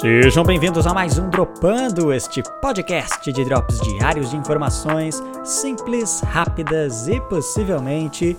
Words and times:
Sejam 0.00 0.42
bem-vindos 0.44 0.86
a 0.86 0.94
mais 0.94 1.18
um 1.18 1.28
Dropando, 1.28 2.10
este 2.10 2.42
podcast 2.62 3.30
de 3.30 3.44
drops 3.44 3.78
diários 3.80 4.30
de 4.30 4.36
informações 4.38 5.22
simples, 5.44 6.20
rápidas 6.20 7.06
e 7.06 7.20
possivelmente 7.20 8.34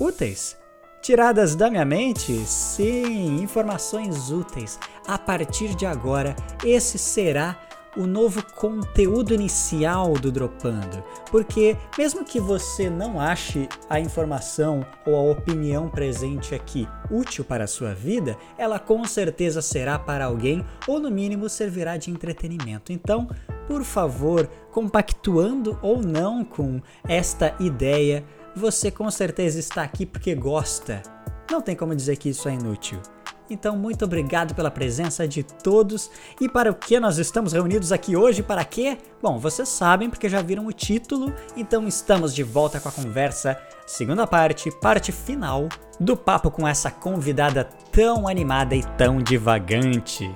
úteis. 0.00 0.56
Tiradas 1.02 1.54
da 1.54 1.68
minha 1.68 1.84
mente? 1.84 2.32
Sim, 2.46 3.42
informações 3.42 4.30
úteis. 4.30 4.80
A 5.06 5.18
partir 5.18 5.74
de 5.74 5.84
agora, 5.84 6.34
esse 6.64 6.96
será 6.96 7.54
o 7.96 8.06
novo 8.06 8.42
conteúdo 8.54 9.34
inicial 9.34 10.14
do 10.14 10.30
Dropando. 10.32 11.02
Porque, 11.30 11.76
mesmo 11.96 12.24
que 12.24 12.40
você 12.40 12.90
não 12.90 13.20
ache 13.20 13.68
a 13.88 14.00
informação 14.00 14.84
ou 15.06 15.16
a 15.16 15.32
opinião 15.32 15.88
presente 15.88 16.54
aqui 16.54 16.88
útil 17.10 17.44
para 17.44 17.64
a 17.64 17.68
sua 17.68 17.94
vida, 17.94 18.36
ela 18.58 18.78
com 18.78 19.04
certeza 19.04 19.62
será 19.62 19.98
para 19.98 20.26
alguém 20.26 20.64
ou, 20.86 20.98
no 20.98 21.10
mínimo, 21.10 21.48
servirá 21.48 21.96
de 21.96 22.10
entretenimento. 22.10 22.92
Então, 22.92 23.28
por 23.66 23.82
favor, 23.82 24.48
compactuando 24.70 25.78
ou 25.82 26.02
não 26.02 26.44
com 26.44 26.80
esta 27.08 27.54
ideia, 27.60 28.24
você 28.54 28.90
com 28.90 29.10
certeza 29.10 29.58
está 29.58 29.82
aqui 29.82 30.04
porque 30.04 30.34
gosta. 30.34 31.02
Não 31.50 31.60
tem 31.60 31.76
como 31.76 31.94
dizer 31.94 32.16
que 32.16 32.28
isso 32.28 32.48
é 32.48 32.54
inútil. 32.54 33.00
Então, 33.48 33.76
muito 33.76 34.04
obrigado 34.04 34.54
pela 34.54 34.70
presença 34.70 35.28
de 35.28 35.42
todos. 35.42 36.10
E 36.40 36.48
para 36.48 36.70
o 36.70 36.74
que 36.74 36.98
nós 36.98 37.18
estamos 37.18 37.52
reunidos 37.52 37.92
aqui 37.92 38.16
hoje? 38.16 38.42
Para 38.42 38.64
quê? 38.64 38.98
Bom, 39.22 39.38
vocês 39.38 39.68
sabem 39.68 40.08
porque 40.08 40.28
já 40.28 40.40
viram 40.40 40.66
o 40.66 40.72
título. 40.72 41.32
Então, 41.56 41.86
estamos 41.86 42.34
de 42.34 42.42
volta 42.42 42.80
com 42.80 42.88
a 42.88 42.92
conversa, 42.92 43.58
segunda 43.86 44.26
parte, 44.26 44.70
parte 44.80 45.12
final 45.12 45.68
do 46.00 46.16
papo 46.16 46.50
com 46.50 46.66
essa 46.66 46.90
convidada 46.90 47.68
tão 47.92 48.26
animada 48.26 48.74
e 48.74 48.82
tão 48.96 49.18
divagante. 49.18 50.34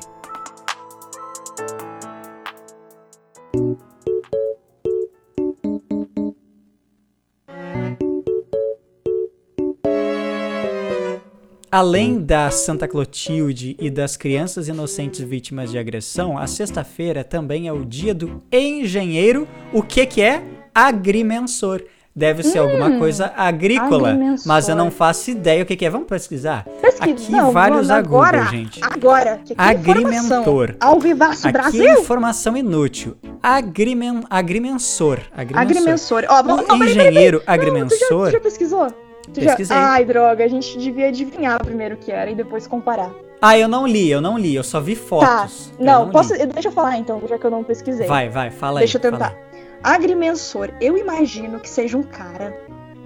Além 11.71 12.21
da 12.21 12.51
Santa 12.51 12.89
Clotilde 12.89 13.77
e 13.79 13.91
das 13.91 14.17
crianças 14.17 14.69
inocentes 14.69 15.21
vítimas 15.21 15.71
de 15.71 15.79
agressão, 15.79 16.39
a 16.39 16.47
sexta-feira 16.47 17.23
também 17.23 17.69
é 17.69 17.73
o 17.73 17.85
dia 17.85 18.15
do 18.15 18.43
engenheiro. 18.51 19.47
O 19.73 19.83
que 19.83 20.07
que 20.07 20.23
é? 20.23 20.43
Agrimensor. 20.75 21.83
Deve 22.17 22.43
ser 22.43 22.61
hum, 22.61 22.65
alguma 22.65 22.99
coisa 22.99 23.33
agrícola, 23.37 24.11
agrimensor. 24.11 24.49
mas 24.49 24.69
eu 24.69 24.75
não 24.75 24.91
faço 24.91 25.31
ideia 25.31 25.63
o 25.63 25.67
que, 25.67 25.77
que 25.77 25.85
é. 25.85 25.91
Vamos 25.91 26.09
pesquisar? 26.09 26.65
Pesquisa. 26.81 27.13
Aqui 27.13 27.31
não, 27.31 27.53
vários 27.53 27.91
agora, 27.91 28.39
Google, 28.39 28.51
gente. 28.51 28.81
Agora, 28.83 29.41
que 29.45 29.55
Agrimentor. 29.57 30.75
Ao 30.81 30.99
Vivaço 30.99 31.47
Aqui 31.47 31.53
Brasil. 31.53 32.01
informação 32.01 32.57
inútil. 32.57 33.15
Agrimen, 33.41 34.25
agrimensor. 34.29 35.21
Agrimensor. 35.33 35.61
Agrimensor. 35.61 36.25
Ó, 36.29 36.41
o 36.41 36.43
não, 36.43 36.85
engenheiro 36.85 37.41
peraí, 37.41 37.47
peraí. 37.47 37.69
agrimensor. 37.69 38.09
Não, 38.11 38.19
tu, 38.19 38.25
já, 38.25 38.31
tu 38.31 38.33
já 38.33 38.41
pesquisou? 38.41 39.08
Pesquisei. 39.34 39.77
Já... 39.77 39.93
Ai, 39.93 40.05
droga, 40.05 40.45
a 40.45 40.48
gente 40.48 40.79
devia 40.79 41.09
adivinhar 41.09 41.62
primeiro 41.65 41.95
o 41.95 41.98
que 41.98 42.11
era 42.11 42.31
e 42.31 42.34
depois 42.34 42.67
comparar. 42.67 43.12
Ah, 43.41 43.57
eu 43.57 43.69
não 43.69 43.87
li, 43.87 44.11
eu 44.11 44.21
não 44.21 44.37
li, 44.37 44.55
eu 44.55 44.65
só 44.65 44.81
vi 44.81 44.97
fotos. 44.97 45.69
Tá. 45.69 45.83
Não, 45.84 46.07
não 46.07 46.11
posso. 46.11 46.34
Li. 46.34 46.47
Deixa 46.47 46.69
eu 46.69 46.73
falar 46.73 46.98
então, 46.98 47.23
já 47.29 47.39
que 47.39 47.45
eu 47.45 47.51
não 47.51 47.62
pesquisei. 47.62 48.06
Vai, 48.06 48.29
vai, 48.29 48.51
fala 48.51 48.81
Deixa 48.81 48.99
aí. 48.99 49.03
Deixa 49.03 49.17
eu 49.17 49.29
tentar. 49.31 49.49
Agrimensor, 49.83 50.71
eu 50.81 50.99
imagino 50.99 51.61
que 51.61 51.69
seja 51.69 51.97
um 51.97 52.03
cara 52.03 52.56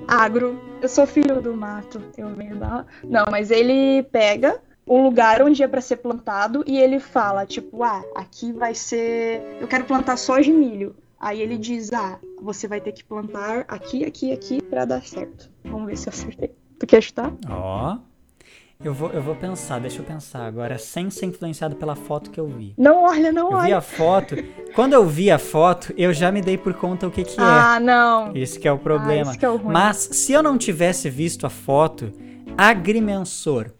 agro. 0.08 0.58
Eu 0.80 0.88
sou 0.88 1.06
filho 1.06 1.40
do 1.40 1.54
mato, 1.54 2.00
eu 2.16 2.28
venho 2.28 2.56
da. 2.56 2.84
Não, 3.04 3.26
mas 3.30 3.50
ele 3.50 4.02
pega 4.04 4.58
um 4.86 5.02
lugar 5.02 5.42
onde 5.42 5.62
é 5.62 5.68
para 5.68 5.80
ser 5.80 5.96
plantado 5.96 6.64
e 6.66 6.78
ele 6.78 6.98
fala, 6.98 7.46
tipo, 7.46 7.82
ah, 7.82 8.02
aqui 8.14 8.52
vai 8.52 8.74
ser. 8.74 9.58
Eu 9.60 9.68
quero 9.68 9.84
plantar 9.84 10.16
soja 10.16 10.50
e 10.50 10.52
milho. 10.52 10.96
Aí 11.22 11.40
ele 11.40 11.56
diz: 11.56 11.92
Ah, 11.92 12.18
você 12.40 12.66
vai 12.66 12.80
ter 12.80 12.90
que 12.90 13.04
plantar 13.04 13.64
aqui, 13.68 14.04
aqui, 14.04 14.32
aqui 14.32 14.60
para 14.60 14.84
dar 14.84 15.02
certo. 15.02 15.51
Vamos 15.72 15.86
ver 15.86 15.96
se 15.96 16.08
eu 16.08 16.12
acertei. 16.12 16.54
Tu 16.78 16.86
quer 16.86 17.02
chutar? 17.02 17.32
Ó. 17.48 17.94
Oh. 17.94 18.12
Eu 18.84 18.92
vou, 18.92 19.10
eu 19.10 19.22
vou 19.22 19.36
pensar, 19.36 19.78
deixa 19.78 20.00
eu 20.00 20.04
pensar 20.04 20.44
agora, 20.44 20.76
sem 20.76 21.08
ser 21.08 21.26
influenciado 21.26 21.76
pela 21.76 21.94
foto 21.94 22.30
que 22.30 22.40
eu 22.40 22.48
vi. 22.48 22.74
Não 22.76 23.04
olha, 23.04 23.30
não 23.30 23.52
eu 23.52 23.56
olha. 23.56 23.62
Eu 23.62 23.66
vi 23.66 23.72
a 23.74 23.80
foto. 23.80 24.36
Quando 24.74 24.92
eu 24.92 25.06
vi 25.06 25.30
a 25.30 25.38
foto, 25.38 25.94
eu 25.96 26.12
já 26.12 26.32
me 26.32 26.42
dei 26.42 26.58
por 26.58 26.74
conta 26.74 27.06
o 27.06 27.10
que 27.10 27.22
que 27.22 27.40
é. 27.40 27.44
Ah, 27.44 27.78
não. 27.78 28.34
Esse 28.34 28.58
que 28.58 28.66
é 28.66 28.72
o 28.72 28.78
problema. 28.78 29.30
Ah, 29.30 29.36
que 29.36 29.44
é 29.44 29.48
o 29.48 29.56
ruim. 29.56 29.72
Mas 29.72 29.96
se 29.96 30.32
eu 30.32 30.42
não 30.42 30.58
tivesse 30.58 31.08
visto 31.08 31.46
a 31.46 31.50
foto, 31.50 32.12
agrimensor 32.58 33.70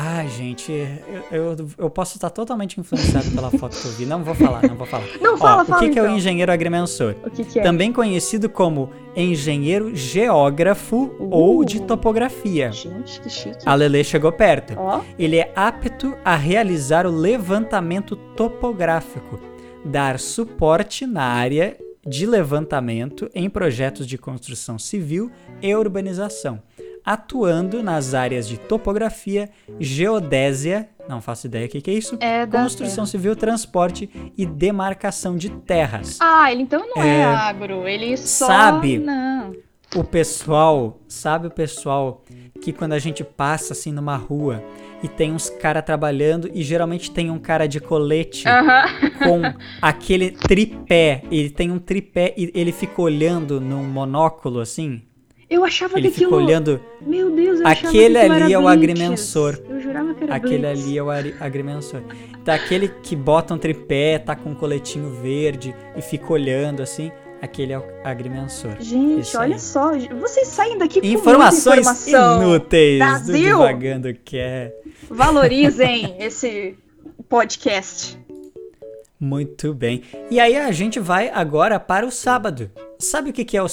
Ai, 0.00 0.28
gente, 0.28 0.70
eu, 0.70 1.56
eu, 1.56 1.66
eu, 1.76 1.90
posso 1.90 2.16
estar 2.16 2.30
totalmente 2.30 2.78
influenciado 2.78 3.32
pela 3.32 3.50
foto 3.50 3.76
que 3.76 3.84
eu 3.84 3.90
vi. 3.90 4.06
Não 4.06 4.22
vou 4.22 4.32
falar, 4.32 4.62
não 4.62 4.76
vou 4.76 4.86
falar. 4.86 5.04
Não, 5.20 5.36
fala, 5.36 5.62
Ó, 5.62 5.64
fala, 5.64 5.78
O 5.78 5.80
que, 5.80 5.86
então. 5.86 5.92
que 5.92 5.98
é 5.98 6.02
o 6.02 6.04
então. 6.04 6.16
engenheiro 6.16 6.52
agrimensor? 6.52 7.16
O 7.26 7.30
que, 7.30 7.44
que 7.44 7.58
é? 7.58 7.62
Também 7.64 7.92
conhecido 7.92 8.48
como 8.48 8.90
engenheiro 9.16 9.96
geógrafo 9.96 11.10
uh, 11.18 11.28
ou 11.34 11.64
de 11.64 11.82
topografia. 11.82 12.70
Gente, 12.70 13.20
que 13.20 13.28
chique. 13.28 13.58
A 13.66 13.74
Lele 13.74 14.04
chegou 14.04 14.30
perto. 14.30 14.74
Ó. 14.76 15.00
Ele 15.18 15.36
é 15.36 15.52
apto 15.56 16.16
a 16.24 16.36
realizar 16.36 17.04
o 17.04 17.10
levantamento 17.10 18.14
topográfico, 18.36 19.40
dar 19.84 20.20
suporte 20.20 21.06
na 21.06 21.24
área 21.24 21.76
de 22.06 22.24
levantamento 22.24 23.28
em 23.34 23.50
projetos 23.50 24.06
de 24.06 24.16
construção 24.16 24.78
civil 24.78 25.28
e 25.60 25.74
urbanização 25.74 26.62
atuando 27.08 27.82
nas 27.82 28.12
áreas 28.12 28.46
de 28.46 28.58
topografia, 28.58 29.48
geodésia, 29.80 30.90
não 31.08 31.22
faço 31.22 31.46
ideia 31.46 31.64
o 31.64 31.68
que, 31.70 31.80
que 31.80 31.90
é 31.90 31.94
isso, 31.94 32.18
é 32.20 32.46
construção 32.46 33.06
civil, 33.06 33.34
transporte 33.34 34.10
e 34.36 34.44
demarcação 34.44 35.34
de 35.34 35.48
terras. 35.48 36.18
Ah, 36.20 36.52
ele 36.52 36.60
então 36.60 36.86
não 36.86 37.02
é, 37.02 37.20
é 37.20 37.24
agro, 37.24 37.88
ele 37.88 38.14
só... 38.18 38.46
Sabe, 38.46 38.98
não. 38.98 39.54
o 39.96 40.04
pessoal, 40.04 41.00
sabe 41.08 41.46
o 41.46 41.50
pessoal 41.50 42.22
que 42.60 42.74
quando 42.74 42.92
a 42.92 42.98
gente 42.98 43.24
passa 43.24 43.72
assim 43.72 43.90
numa 43.90 44.16
rua 44.16 44.62
e 45.02 45.08
tem 45.08 45.32
uns 45.32 45.48
cara 45.48 45.80
trabalhando 45.80 46.50
e 46.52 46.62
geralmente 46.62 47.10
tem 47.10 47.30
um 47.30 47.38
cara 47.38 47.66
de 47.66 47.80
colete 47.80 48.44
com 49.24 49.40
aquele 49.80 50.32
tripé, 50.32 51.22
ele 51.30 51.48
tem 51.48 51.70
um 51.70 51.78
tripé 51.78 52.34
e 52.36 52.52
ele 52.54 52.70
fica 52.70 53.00
olhando 53.00 53.62
num 53.62 53.84
monóculo 53.84 54.60
assim, 54.60 55.00
eu 55.50 55.64
achava 55.64 55.98
ele 55.98 56.10
que 56.10 56.24
aquilo... 56.24 56.36
olhando. 56.36 56.80
Meu 57.00 57.30
Deus, 57.30 57.60
eu 57.60 57.66
Aquele 57.66 58.18
achava 58.18 58.36
que 58.36 58.42
ali 58.44 58.52
é 58.52 58.58
o 58.58 58.68
agrimensor. 58.68 59.58
Eu 59.68 59.80
jurava 59.80 60.14
que 60.14 60.24
era 60.24 60.34
Aquele 60.34 60.66
Blitz. 60.66 60.84
ali 60.84 60.98
é 60.98 61.02
o 61.02 61.10
agrimensor. 61.10 62.02
Tá 62.44 62.54
aquele 62.54 62.88
que 63.02 63.16
bota 63.16 63.54
um 63.54 63.58
tripé, 63.58 64.18
tá 64.18 64.36
com 64.36 64.50
um 64.50 64.54
coletinho 64.54 65.10
verde 65.10 65.74
e 65.96 66.02
fica 66.02 66.32
olhando 66.32 66.82
assim. 66.82 67.10
Aquele 67.40 67.72
é 67.72 67.78
o 67.78 67.84
agrimensor. 68.04 68.72
Gente, 68.80 69.36
olha 69.36 69.54
aí. 69.54 69.60
só. 69.60 69.92
Vocês 70.20 70.48
saem 70.48 70.76
daqui 70.76 71.00
com 71.00 71.06
Informações 71.06 71.86
muita 71.86 72.00
informação. 72.10 72.42
inúteis 72.42 72.98
Brasil. 72.98 73.32
do 73.32 73.38
Divagando 73.38 74.14
que 74.24 74.38
é. 74.38 74.74
Valorizem 75.08 76.16
esse 76.18 76.76
podcast. 77.28 78.18
Muito 79.20 79.74
bem. 79.74 80.02
E 80.30 80.38
aí 80.38 80.56
a 80.56 80.70
gente 80.70 81.00
vai 81.00 81.28
agora 81.28 81.80
para 81.80 82.06
o 82.06 82.10
sábado. 82.10 82.70
Sabe 82.98 83.30
o 83.30 83.32
que, 83.32 83.44
que 83.44 83.56
é 83.56 83.62
o, 83.62 83.66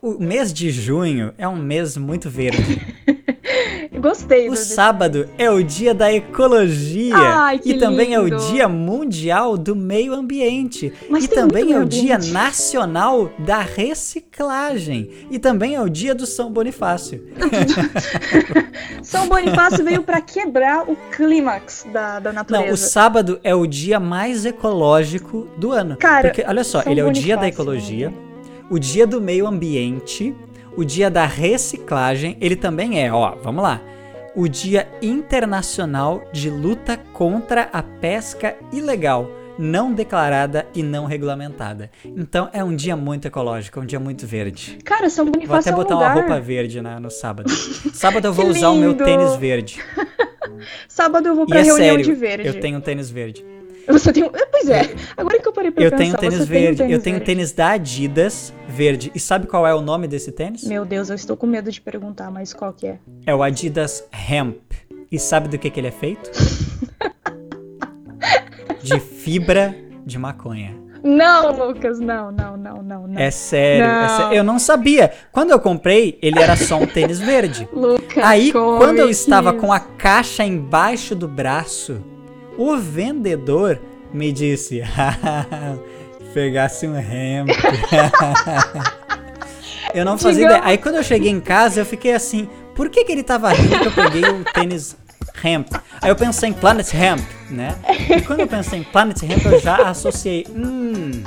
o, 0.00 0.14
o 0.14 0.22
mês 0.22 0.52
de 0.52 0.70
junho? 0.70 1.32
É 1.38 1.46
um 1.46 1.56
mês 1.56 1.96
muito 1.96 2.28
verde. 2.28 2.80
Gostei. 4.02 4.48
O 4.48 4.56
sábado 4.56 5.28
é 5.38 5.48
o 5.48 5.62
dia 5.62 5.94
da 5.94 6.12
ecologia 6.12 7.14
Ai, 7.16 7.60
que 7.60 7.70
e 7.70 7.78
também 7.78 8.08
lindo. 8.08 8.34
é 8.34 8.36
o 8.36 8.38
dia 8.50 8.68
mundial 8.68 9.56
do 9.56 9.76
meio 9.76 10.12
ambiente 10.12 10.92
Mas 11.08 11.24
e 11.24 11.28
também 11.28 11.72
é 11.72 11.78
o 11.78 11.84
dia 11.84 12.18
nacional 12.18 13.30
da 13.38 13.60
reciclagem 13.60 15.08
e 15.30 15.38
também 15.38 15.76
é 15.76 15.80
o 15.80 15.88
dia 15.88 16.16
do 16.16 16.26
São 16.26 16.50
Bonifácio. 16.50 17.24
São 19.04 19.28
Bonifácio 19.28 19.84
veio 19.84 20.02
para 20.02 20.20
quebrar 20.20 20.90
o 20.90 20.96
clímax 21.12 21.86
da, 21.92 22.18
da 22.18 22.32
natureza. 22.32 22.66
Não, 22.66 22.74
o 22.74 22.76
sábado 22.76 23.38
é 23.44 23.54
o 23.54 23.68
dia 23.68 24.00
mais 24.00 24.44
ecológico 24.44 25.46
do 25.56 25.70
ano. 25.70 25.96
Cara, 25.96 26.28
Porque, 26.28 26.44
olha 26.44 26.64
só, 26.64 26.82
São 26.82 26.90
ele 26.90 27.00
é 27.00 27.04
o 27.04 27.12
dia 27.12 27.36
da 27.36 27.42
Bonifácio, 27.42 27.62
ecologia, 27.62 28.10
né? 28.10 28.16
o 28.68 28.78
dia 28.80 29.06
do 29.06 29.20
meio 29.20 29.46
ambiente, 29.46 30.34
o 30.76 30.82
dia 30.82 31.08
da 31.08 31.24
reciclagem, 31.24 32.36
ele 32.40 32.56
também 32.56 33.00
é, 33.00 33.12
ó, 33.12 33.36
vamos 33.42 33.62
lá. 33.62 33.80
O 34.34 34.48
Dia 34.48 34.88
Internacional 35.02 36.24
de 36.32 36.48
Luta 36.48 36.96
contra 37.12 37.68
a 37.72 37.82
Pesca 37.82 38.56
Ilegal, 38.72 39.30
não 39.58 39.92
declarada 39.92 40.66
e 40.74 40.82
não 40.82 41.04
regulamentada. 41.04 41.90
Então 42.04 42.48
é 42.52 42.64
um 42.64 42.74
dia 42.74 42.96
muito 42.96 43.26
ecológico, 43.26 43.78
é 43.78 43.82
um 43.82 43.86
dia 43.86 44.00
muito 44.00 44.26
verde. 44.26 44.78
Cara, 44.84 45.10
São 45.10 45.26
Vou 45.26 45.34
Bonifácio 45.34 45.60
até 45.60 45.70
é 45.70 45.74
um 45.74 45.76
botar 45.76 45.96
uma 45.96 46.12
roupa 46.12 46.40
verde 46.40 46.80
na, 46.80 46.98
no 46.98 47.10
sábado. 47.10 47.50
Sábado 47.92 48.26
eu 48.28 48.32
vou 48.32 48.46
usar 48.46 48.70
o 48.70 48.76
meu 48.76 48.94
tênis 48.94 49.36
verde. 49.36 49.82
Sábado 50.88 51.28
eu 51.28 51.34
vou 51.34 51.44
E 51.44 51.48
pra 51.48 51.58
é 51.58 51.62
reunião 51.62 51.88
sério, 51.88 52.04
de 52.04 52.12
verde. 52.14 52.48
eu 52.48 52.60
tenho 52.60 52.78
um 52.78 52.80
tênis 52.80 53.10
verde. 53.10 53.44
Você 53.88 54.12
tem 54.12 54.22
um... 54.22 54.26
é, 54.26 54.46
Pois 54.46 54.68
é, 54.68 54.94
agora 55.16 55.38
que 55.40 55.48
eu 55.48 55.52
parei 55.52 55.70
pra 55.70 55.82
Eu 55.84 55.90
pensar, 55.90 56.18
tenho 56.18 56.18
tênis 56.18 56.34
tem 56.34 56.42
um 56.44 56.46
verde. 56.48 56.76
tênis 56.78 56.92
eu 56.92 57.02
tenho 57.02 57.16
verde. 57.16 57.26
tênis 57.26 57.52
da 57.52 57.70
Adidas 57.70 58.52
verde. 58.68 59.10
E 59.14 59.20
sabe 59.20 59.46
qual 59.46 59.66
é 59.66 59.74
o 59.74 59.80
nome 59.80 60.06
desse 60.06 60.30
tênis? 60.32 60.64
Meu 60.64 60.84
Deus, 60.84 61.08
eu 61.10 61.16
estou 61.16 61.36
com 61.36 61.46
medo 61.46 61.70
de 61.70 61.80
perguntar, 61.80 62.30
mas 62.30 62.52
qual 62.54 62.72
que 62.72 62.86
é? 62.86 62.98
É 63.26 63.34
o 63.34 63.42
Adidas 63.42 64.04
Hemp. 64.28 64.60
E 65.10 65.18
sabe 65.18 65.48
do 65.48 65.58
que, 65.58 65.68
que 65.68 65.78
ele 65.80 65.88
é 65.88 65.92
feito? 65.92 66.30
De 68.82 68.98
fibra 68.98 69.74
de 70.04 70.18
maconha. 70.18 70.76
Não, 71.04 71.66
Lucas, 71.68 71.98
não, 71.98 72.30
não, 72.30 72.56
não, 72.56 72.82
não, 72.82 73.06
não. 73.08 73.20
É 73.20 73.30
sério, 73.30 73.84
é 73.84 74.02
Não. 74.02 74.08
sé- 74.30 74.38
eu 74.38 74.44
não 74.44 74.58
sabia. 74.58 75.12
Quando 75.32 75.50
eu 75.50 75.58
comprei, 75.60 76.16
ele 76.22 76.40
era 76.40 76.56
só 76.56 76.76
um 76.78 76.86
tênis 76.86 77.18
verde. 77.20 77.68
Lucas, 77.74 78.22
Aí, 78.24 78.52
quando 78.52 78.98
eu 78.98 79.08
estava 79.10 79.50
isso? 79.50 79.58
com 79.60 79.72
a 79.72 79.80
caixa 79.80 80.44
embaixo 80.44 81.14
do 81.16 81.26
braço, 81.26 82.00
o 82.58 82.76
vendedor 82.76 83.80
me 84.12 84.32
disse: 84.32 84.82
pegasse 86.34 86.86
um 86.86 86.96
hemp. 86.96 87.48
eu 89.94 90.04
não 90.04 90.18
fazia 90.18 90.42
Digamos- 90.42 90.56
ideia. 90.58 90.70
Aí, 90.70 90.78
quando 90.78 90.96
eu 90.96 91.02
cheguei 91.02 91.30
em 91.30 91.40
casa, 91.40 91.80
eu 91.80 91.86
fiquei 91.86 92.12
assim: 92.12 92.48
por 92.74 92.88
que, 92.88 93.04
que 93.04 93.12
ele 93.12 93.22
tava 93.22 93.50
rindo 93.52 93.78
que 93.78 93.86
eu 93.86 93.92
peguei 93.92 94.24
o 94.24 94.44
tênis 94.44 94.96
hemp? 95.42 95.68
Aí 96.00 96.10
eu 96.10 96.16
pensei 96.16 96.48
em 96.48 96.52
Planet 96.52 96.92
Hemp, 96.94 97.20
né? 97.50 97.76
E 98.16 98.20
quando 98.22 98.40
eu 98.40 98.48
pensei 98.48 98.80
em 98.80 98.84
Planet 98.84 99.22
Hemp, 99.22 99.44
eu 99.44 99.60
já 99.60 99.88
associei: 99.88 100.46
hum. 100.50 101.22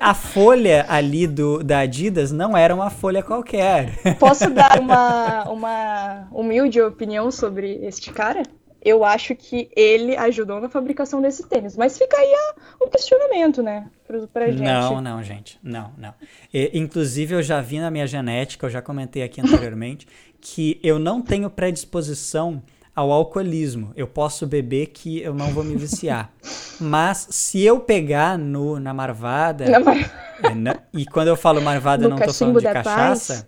A 0.00 0.14
folha 0.14 0.84
ali 0.88 1.28
do, 1.28 1.62
da 1.62 1.78
Adidas 1.78 2.32
não 2.32 2.56
era 2.56 2.74
uma 2.74 2.90
folha 2.90 3.22
qualquer. 3.22 3.96
Posso 4.18 4.50
dar 4.50 4.80
uma, 4.80 5.44
uma 5.48 6.26
humilde 6.32 6.82
opinião 6.82 7.30
sobre 7.30 7.78
este 7.86 8.12
cara? 8.12 8.42
Eu 8.86 9.04
acho 9.04 9.34
que 9.34 9.68
ele 9.74 10.16
ajudou 10.16 10.60
na 10.60 10.68
fabricação 10.68 11.20
desse 11.20 11.44
tênis. 11.48 11.76
Mas 11.76 11.98
fica 11.98 12.16
aí 12.16 12.32
o 12.80 12.86
questionamento, 12.88 13.60
né? 13.62 13.88
Pra, 14.06 14.26
pra 14.28 14.46
gente. 14.48 14.62
Não, 14.62 15.00
não, 15.00 15.22
gente. 15.24 15.58
Não, 15.62 15.92
não. 15.98 16.14
E, 16.54 16.70
inclusive, 16.78 17.34
eu 17.34 17.42
já 17.42 17.60
vi 17.60 17.80
na 17.80 17.90
minha 17.90 18.06
genética, 18.06 18.66
eu 18.66 18.70
já 18.70 18.80
comentei 18.80 19.24
aqui 19.24 19.40
anteriormente, 19.40 20.06
que 20.40 20.78
eu 20.84 20.98
não 21.00 21.20
tenho 21.20 21.50
predisposição 21.50 22.62
ao 22.94 23.10
alcoolismo. 23.10 23.92
Eu 23.96 24.06
posso 24.06 24.46
beber 24.46 24.86
que 24.86 25.20
eu 25.20 25.34
não 25.34 25.48
vou 25.48 25.64
me 25.64 25.74
viciar. 25.76 26.30
Mas 26.80 27.26
se 27.30 27.62
eu 27.64 27.80
pegar 27.80 28.38
no, 28.38 28.78
na 28.78 28.94
marvada. 28.94 29.64
Não, 29.68 29.82
mas- 29.82 30.10
é, 30.42 30.54
na- 30.54 30.78
e 30.94 31.04
quando 31.06 31.28
eu 31.28 31.36
falo 31.36 31.60
marvada, 31.60 32.04
eu 32.04 32.08
No 32.10 32.16
não 32.16 32.24
tô 32.24 32.32
falando 32.32 32.58
de 32.60 32.66
cachaça. 32.66 33.34
paz? 33.34 33.46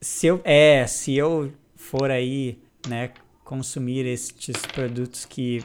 Se 0.00 0.26
eu, 0.28 0.40
é, 0.44 0.86
se 0.86 1.14
eu 1.16 1.50
for 1.76 2.10
aí, 2.10 2.58
né, 2.88 3.10
consumir 3.48 4.04
estes 4.04 4.60
produtos 4.74 5.24
que, 5.24 5.64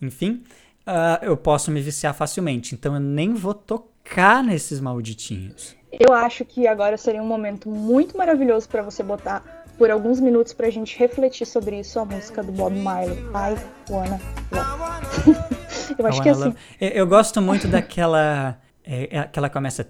enfim, 0.00 0.44
ah, 0.86 1.18
eu 1.20 1.36
posso 1.36 1.72
me 1.72 1.80
viciar 1.80 2.14
facilmente. 2.14 2.72
Então 2.72 2.94
eu 2.94 3.00
nem 3.00 3.34
vou 3.34 3.52
tocar 3.52 4.44
nesses 4.44 4.78
malditinhos. 4.78 5.74
Eu 5.90 6.12
acho 6.12 6.44
que 6.44 6.68
agora 6.68 6.96
seria 6.96 7.20
um 7.20 7.26
momento 7.26 7.68
muito 7.68 8.16
maravilhoso 8.16 8.68
pra 8.68 8.80
você 8.80 9.02
botar 9.02 9.64
por 9.76 9.90
alguns 9.90 10.20
minutos 10.20 10.52
pra 10.52 10.70
gente 10.70 10.96
refletir 10.96 11.46
sobre 11.46 11.80
isso, 11.80 11.98
a 11.98 12.04
música 12.04 12.44
do 12.44 12.52
Bob 12.52 12.76
Marley. 12.76 13.18
I 13.18 13.56
wanna 13.90 14.20
love. 14.52 15.96
Eu 15.98 16.06
acho 16.06 16.22
que 16.22 16.30
wanna 16.30 16.46
assim. 16.48 16.56
Eu, 16.80 16.88
eu 16.90 17.06
gosto 17.08 17.42
muito 17.42 17.66
daquela. 17.66 18.60
É, 18.84 19.18
é, 19.18 19.22
que 19.24 19.38
ela 19.38 19.50
começa. 19.50 19.84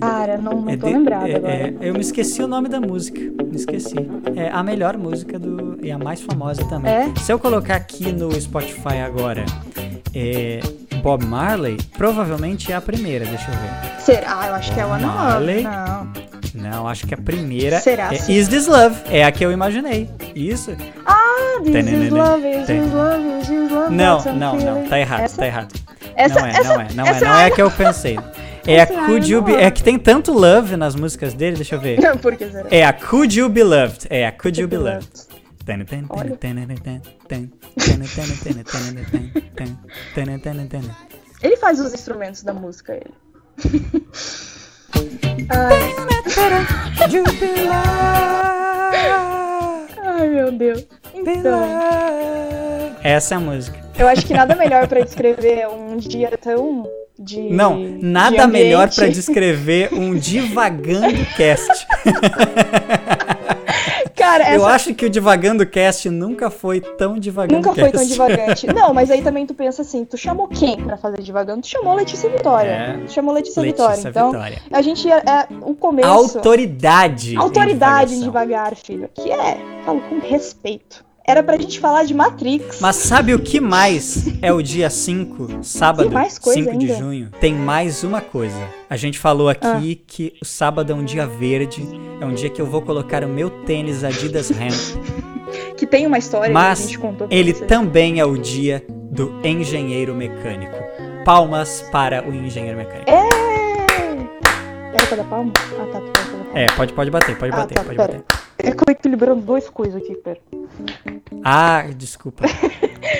Cara, 0.00 0.38
não, 0.38 0.60
não 0.62 0.70
É 0.70 0.76
tô 0.76 0.86
de- 0.86 0.92
lembrada 0.92 1.28
é- 1.28 1.36
agora. 1.36 1.52
é- 1.52 1.74
eu 1.80 1.94
me 1.94 2.00
esqueci 2.00 2.42
o 2.42 2.46
nome 2.46 2.68
da 2.68 2.80
música. 2.80 3.18
Me 3.20 3.56
esqueci. 3.56 3.94
É 4.36 4.48
a 4.50 4.62
melhor 4.62 4.96
música 4.96 5.38
do. 5.38 5.78
E 5.82 5.90
a 5.90 5.98
mais 5.98 6.20
famosa 6.20 6.64
também. 6.66 6.92
É? 6.92 7.12
Se 7.20 7.32
eu 7.32 7.38
colocar 7.38 7.76
aqui 7.76 8.12
no 8.12 8.32
Spotify 8.40 8.98
agora 9.04 9.44
é, 10.14 10.60
Bob 11.02 11.24
Marley, 11.24 11.76
provavelmente 11.96 12.70
é 12.72 12.76
a 12.76 12.80
primeira, 12.80 13.24
deixa 13.24 13.50
eu 13.50 13.54
ver. 13.56 14.00
Será? 14.00 14.40
Ah, 14.40 14.46
eu 14.48 14.54
acho 14.54 14.72
que 14.72 14.80
é 14.80 14.84
Wanna 14.84 15.06
Marley. 15.06 15.62
Love. 15.64 15.76
Não. 15.76 16.12
Não, 16.54 16.86
acho 16.86 17.06
que 17.06 17.14
a 17.14 17.16
primeira 17.16 17.80
Será? 17.80 18.10
é 18.12 18.30
Is 18.30 18.46
This 18.46 18.66
Love. 18.66 18.96
É 19.10 19.24
a 19.24 19.32
que 19.32 19.42
eu 19.44 19.50
imaginei. 19.50 20.08
Isso? 20.34 20.76
Ah, 21.06 21.60
this 21.64 21.74
is 21.86 22.10
love, 22.10 22.42
this 22.42 22.66
Tem. 22.66 22.84
is 22.84 22.92
love, 22.92 23.22
this 23.40 23.48
is 23.48 23.70
love. 23.72 23.94
Não, 23.94 24.22
não, 24.34 24.56
não. 24.56 24.86
Tá 24.86 24.98
errado, 25.00 25.20
Essa? 25.22 25.36
tá 25.38 25.46
errado. 25.46 25.72
Essa, 26.14 26.40
não 26.40 26.46
é, 26.46 26.50
essa, 26.50 26.62
não 26.62 26.80
é, 26.80 26.88
não 26.94 27.06
é, 27.06 27.20
não 27.20 27.38
é 27.38 27.46
a 27.46 27.50
que 27.50 27.62
eu 27.62 27.70
pensei. 27.70 28.18
É 28.66 28.80
a 28.80 28.86
Could 28.86 29.30
You 29.30 29.42
Be... 29.42 29.54
É 29.54 29.70
que 29.70 29.82
tem 29.82 29.98
tanto 29.98 30.32
love 30.32 30.76
nas 30.76 30.94
músicas 30.94 31.34
dele, 31.34 31.56
deixa 31.56 31.74
eu 31.74 31.80
ver. 31.80 32.00
Não, 32.00 32.16
por 32.16 32.36
que 32.36 32.48
será? 32.48 32.68
É 32.70 32.84
a 32.84 32.92
Could 32.92 33.38
You 33.38 33.48
Be 33.48 33.62
Loved. 33.62 34.06
É 34.08 34.26
a 34.26 34.32
Could 34.32 34.60
You 34.60 34.68
Be 34.68 34.76
Loved. 34.76 35.08
Olha. 36.08 36.36
Ele 41.42 41.56
faz 41.56 41.80
os 41.80 41.92
instrumentos 41.92 42.42
da 42.42 42.52
música, 42.52 42.94
ele. 42.94 43.14
Ai 45.50 45.92
ai, 50.18 50.28
meu 50.28 50.52
Deus. 50.52 50.86
Então. 51.14 51.60
Essa 53.02 53.34
é 53.34 53.36
a 53.36 53.40
música. 53.40 53.80
eu 53.98 54.06
acho 54.08 54.24
que 54.24 54.32
nada 54.32 54.54
melhor 54.54 54.86
pra 54.86 55.00
descrever 55.00 55.68
um 55.68 55.96
dia 55.96 56.30
tão 56.40 56.88
de. 57.18 57.40
Não, 57.50 57.78
nada 58.00 58.46
melhor 58.46 58.88
pra 58.94 59.08
descrever 59.08 59.92
um 59.92 60.14
divagando 60.14 61.24
cast. 61.36 61.86
Cara, 64.32 64.54
Eu 64.54 64.62
essa 64.62 64.68
acho 64.68 64.94
que 64.94 65.04
o 65.04 65.10
divagando 65.10 65.66
cast 65.66 66.08
nunca 66.08 66.48
foi 66.48 66.80
tão 66.80 67.18
divagando 67.18 67.54
nunca 67.54 67.74
foi 67.74 67.90
tão 67.90 68.04
divagante. 68.04 68.66
Não, 68.72 68.94
mas 68.94 69.10
aí 69.10 69.20
também 69.20 69.46
tu 69.46 69.52
pensa 69.52 69.82
assim, 69.82 70.04
tu 70.04 70.16
chamou 70.16 70.48
quem 70.48 70.76
pra 70.82 70.96
fazer 70.96 71.20
divagando? 71.20 71.60
Tu 71.60 71.68
chamou 71.68 71.94
Letícia 71.94 72.30
Vitória. 72.30 72.70
É. 72.70 72.98
Tu 73.06 73.12
chamou 73.12 73.34
Letícia, 73.34 73.60
Letícia 73.60 73.88
Vitória. 73.88 74.08
Então, 74.08 74.32
Vitória. 74.32 74.62
a 74.72 74.82
gente 74.82 75.10
é, 75.10 75.16
é 75.16 75.46
o 75.60 75.74
começo. 75.74 76.08
Autoridade. 76.08 77.34
em 77.34 77.36
Autoridade 77.36 78.14
em 78.14 78.20
divagação. 78.20 78.48
devagar, 78.48 78.76
filho. 78.76 79.10
Que 79.14 79.30
é, 79.30 79.58
falo 79.84 80.00
com 80.00 80.18
respeito. 80.20 81.04
Era 81.24 81.40
pra 81.42 81.56
gente 81.56 81.78
falar 81.78 82.04
de 82.04 82.12
Matrix. 82.14 82.80
Mas 82.80 82.96
sabe 82.96 83.32
o 83.32 83.38
que 83.38 83.60
mais 83.60 84.26
é 84.42 84.52
o 84.52 84.60
dia 84.60 84.90
5, 84.90 85.60
sábado, 85.62 86.04
Tem 86.08 86.12
mais 86.14 86.38
coisa 86.38 86.64
5 86.64 86.78
de 86.78 86.88
junho? 86.94 87.30
Tem 87.40 87.54
mais 87.54 88.02
uma 88.02 88.20
coisa. 88.20 88.56
A 88.90 88.96
gente 88.96 89.18
falou 89.18 89.48
aqui 89.48 89.94
que 90.06 90.34
o 90.42 90.44
sábado 90.44 90.90
é 90.92 90.94
um 90.94 91.04
dia 91.04 91.24
verde, 91.26 91.86
é 92.20 92.26
um 92.26 92.34
dia 92.34 92.50
que 92.50 92.60
eu 92.60 92.66
vou 92.66 92.82
colocar 92.82 93.22
o 93.24 93.28
meu 93.28 93.48
tênis 93.50 94.02
Adidas 94.02 94.50
Hemp, 94.50 94.72
Que 95.76 95.86
tem 95.86 96.06
uma 96.06 96.18
história 96.18 96.52
Mas 96.52 96.78
que 96.80 96.84
a 96.84 96.88
gente 96.88 96.98
contou 96.98 97.28
pra 97.28 97.36
ele 97.36 97.52
vocês. 97.52 97.68
também 97.68 98.18
é 98.18 98.24
o 98.24 98.36
dia 98.36 98.84
do 98.88 99.40
engenheiro 99.44 100.14
mecânico. 100.14 100.76
Palmas 101.24 101.84
para 101.92 102.26
o 102.28 102.34
engenheiro 102.34 102.76
mecânico. 102.78 103.08
É! 103.10 103.28
Era 104.94 105.06
pra 105.06 105.16
dar 105.18 105.24
palma? 105.24 105.52
Ah, 105.78 105.86
tá, 105.92 106.00
tu 106.00 106.10
pra 106.10 106.22
dar 106.22 106.30
palma. 106.30 106.46
É, 106.58 106.66
pode, 106.72 106.92
pode 106.92 107.10
bater, 107.10 107.36
pode 107.38 107.52
Ah, 107.52 107.56
bater, 107.58 107.74
tá, 107.74 107.84
pode 107.84 107.96
pera. 107.96 108.12
bater. 108.12 108.41
É 108.58 108.70
que 108.70 108.80
eu 108.80 108.84
tô 108.86 108.92
equilibrando 108.92 109.40
duas 109.40 109.68
coisas 109.68 110.00
aqui, 110.02 110.14
pera. 110.14 110.38
Ah, 111.44 111.82
desculpa. 111.96 112.44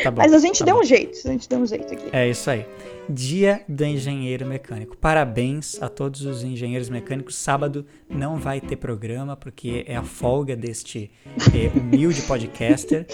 Tá 0.02 0.10
bom. 0.10 0.22
Mas 0.22 0.32
a 0.32 0.38
gente 0.38 0.60
tá 0.60 0.64
deu 0.64 0.76
bom. 0.76 0.82
um 0.82 0.84
jeito, 0.84 1.18
a 1.26 1.32
gente 1.32 1.48
deu 1.48 1.58
um 1.58 1.66
jeito 1.66 1.92
aqui. 1.92 2.08
É 2.12 2.28
isso 2.28 2.48
aí. 2.50 2.66
Dia 3.08 3.62
do 3.68 3.84
engenheiro 3.84 4.46
mecânico. 4.46 4.96
Parabéns 4.96 5.82
a 5.82 5.88
todos 5.88 6.24
os 6.24 6.44
engenheiros 6.44 6.88
mecânicos. 6.88 7.34
Sábado 7.34 7.84
não 8.08 8.38
vai 8.38 8.60
ter 8.60 8.76
programa 8.76 9.36
porque 9.36 9.84
é 9.88 9.96
a 9.96 10.04
folga 10.04 10.54
deste 10.54 11.10
eh, 11.52 11.70
humilde 11.76 12.22
podcaster. 12.22 13.06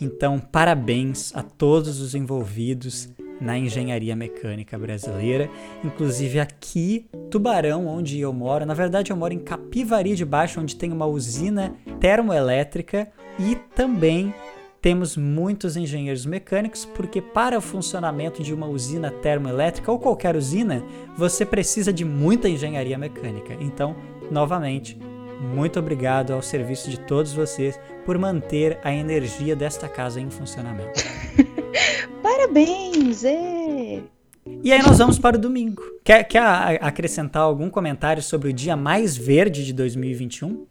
Então, 0.00 0.40
parabéns 0.40 1.34
a 1.36 1.42
todos 1.42 2.00
os 2.00 2.14
envolvidos 2.14 3.10
na 3.40 3.58
engenharia 3.58 4.14
mecânica 4.14 4.78
brasileira, 4.78 5.50
inclusive 5.84 6.40
aqui, 6.40 7.06
Tubarão, 7.30 7.86
onde 7.86 8.20
eu 8.20 8.32
moro. 8.32 8.64
Na 8.64 8.74
verdade, 8.74 9.10
eu 9.10 9.16
moro 9.16 9.34
em 9.34 9.38
Capivari 9.38 10.14
de 10.14 10.24
Baixo, 10.24 10.60
onde 10.60 10.76
tem 10.76 10.92
uma 10.92 11.06
usina 11.06 11.74
termoelétrica 12.00 13.08
e 13.38 13.56
também 13.74 14.32
temos 14.80 15.16
muitos 15.16 15.78
engenheiros 15.78 16.26
mecânicos, 16.26 16.84
porque 16.84 17.22
para 17.22 17.56
o 17.56 17.60
funcionamento 17.62 18.42
de 18.42 18.52
uma 18.52 18.66
usina 18.66 19.10
termoelétrica 19.10 19.90
ou 19.90 19.98
qualquer 19.98 20.36
usina, 20.36 20.84
você 21.16 21.46
precisa 21.46 21.90
de 21.90 22.04
muita 22.04 22.50
engenharia 22.50 22.98
mecânica. 22.98 23.56
Então, 23.60 23.96
novamente, 24.30 24.98
muito 25.40 25.78
obrigado 25.78 26.32
ao 26.32 26.42
serviço 26.42 26.90
de 26.90 27.00
todos 27.00 27.32
vocês 27.32 27.80
por 28.04 28.18
manter 28.18 28.78
a 28.82 28.92
energia 28.92 29.56
desta 29.56 29.88
casa 29.88 30.20
em 30.20 30.30
funcionamento. 30.30 31.00
Parabéns! 32.22 33.24
É. 33.24 34.02
E 34.62 34.72
aí 34.72 34.82
nós 34.82 34.98
vamos 34.98 35.18
para 35.18 35.36
o 35.36 35.38
domingo. 35.38 35.82
Quer, 36.04 36.24
quer 36.24 36.42
acrescentar 36.82 37.42
algum 37.42 37.70
comentário 37.70 38.22
sobre 38.22 38.50
o 38.50 38.52
dia 38.52 38.76
mais 38.76 39.16
verde 39.16 39.64
de 39.64 39.72
2021? 39.72 40.66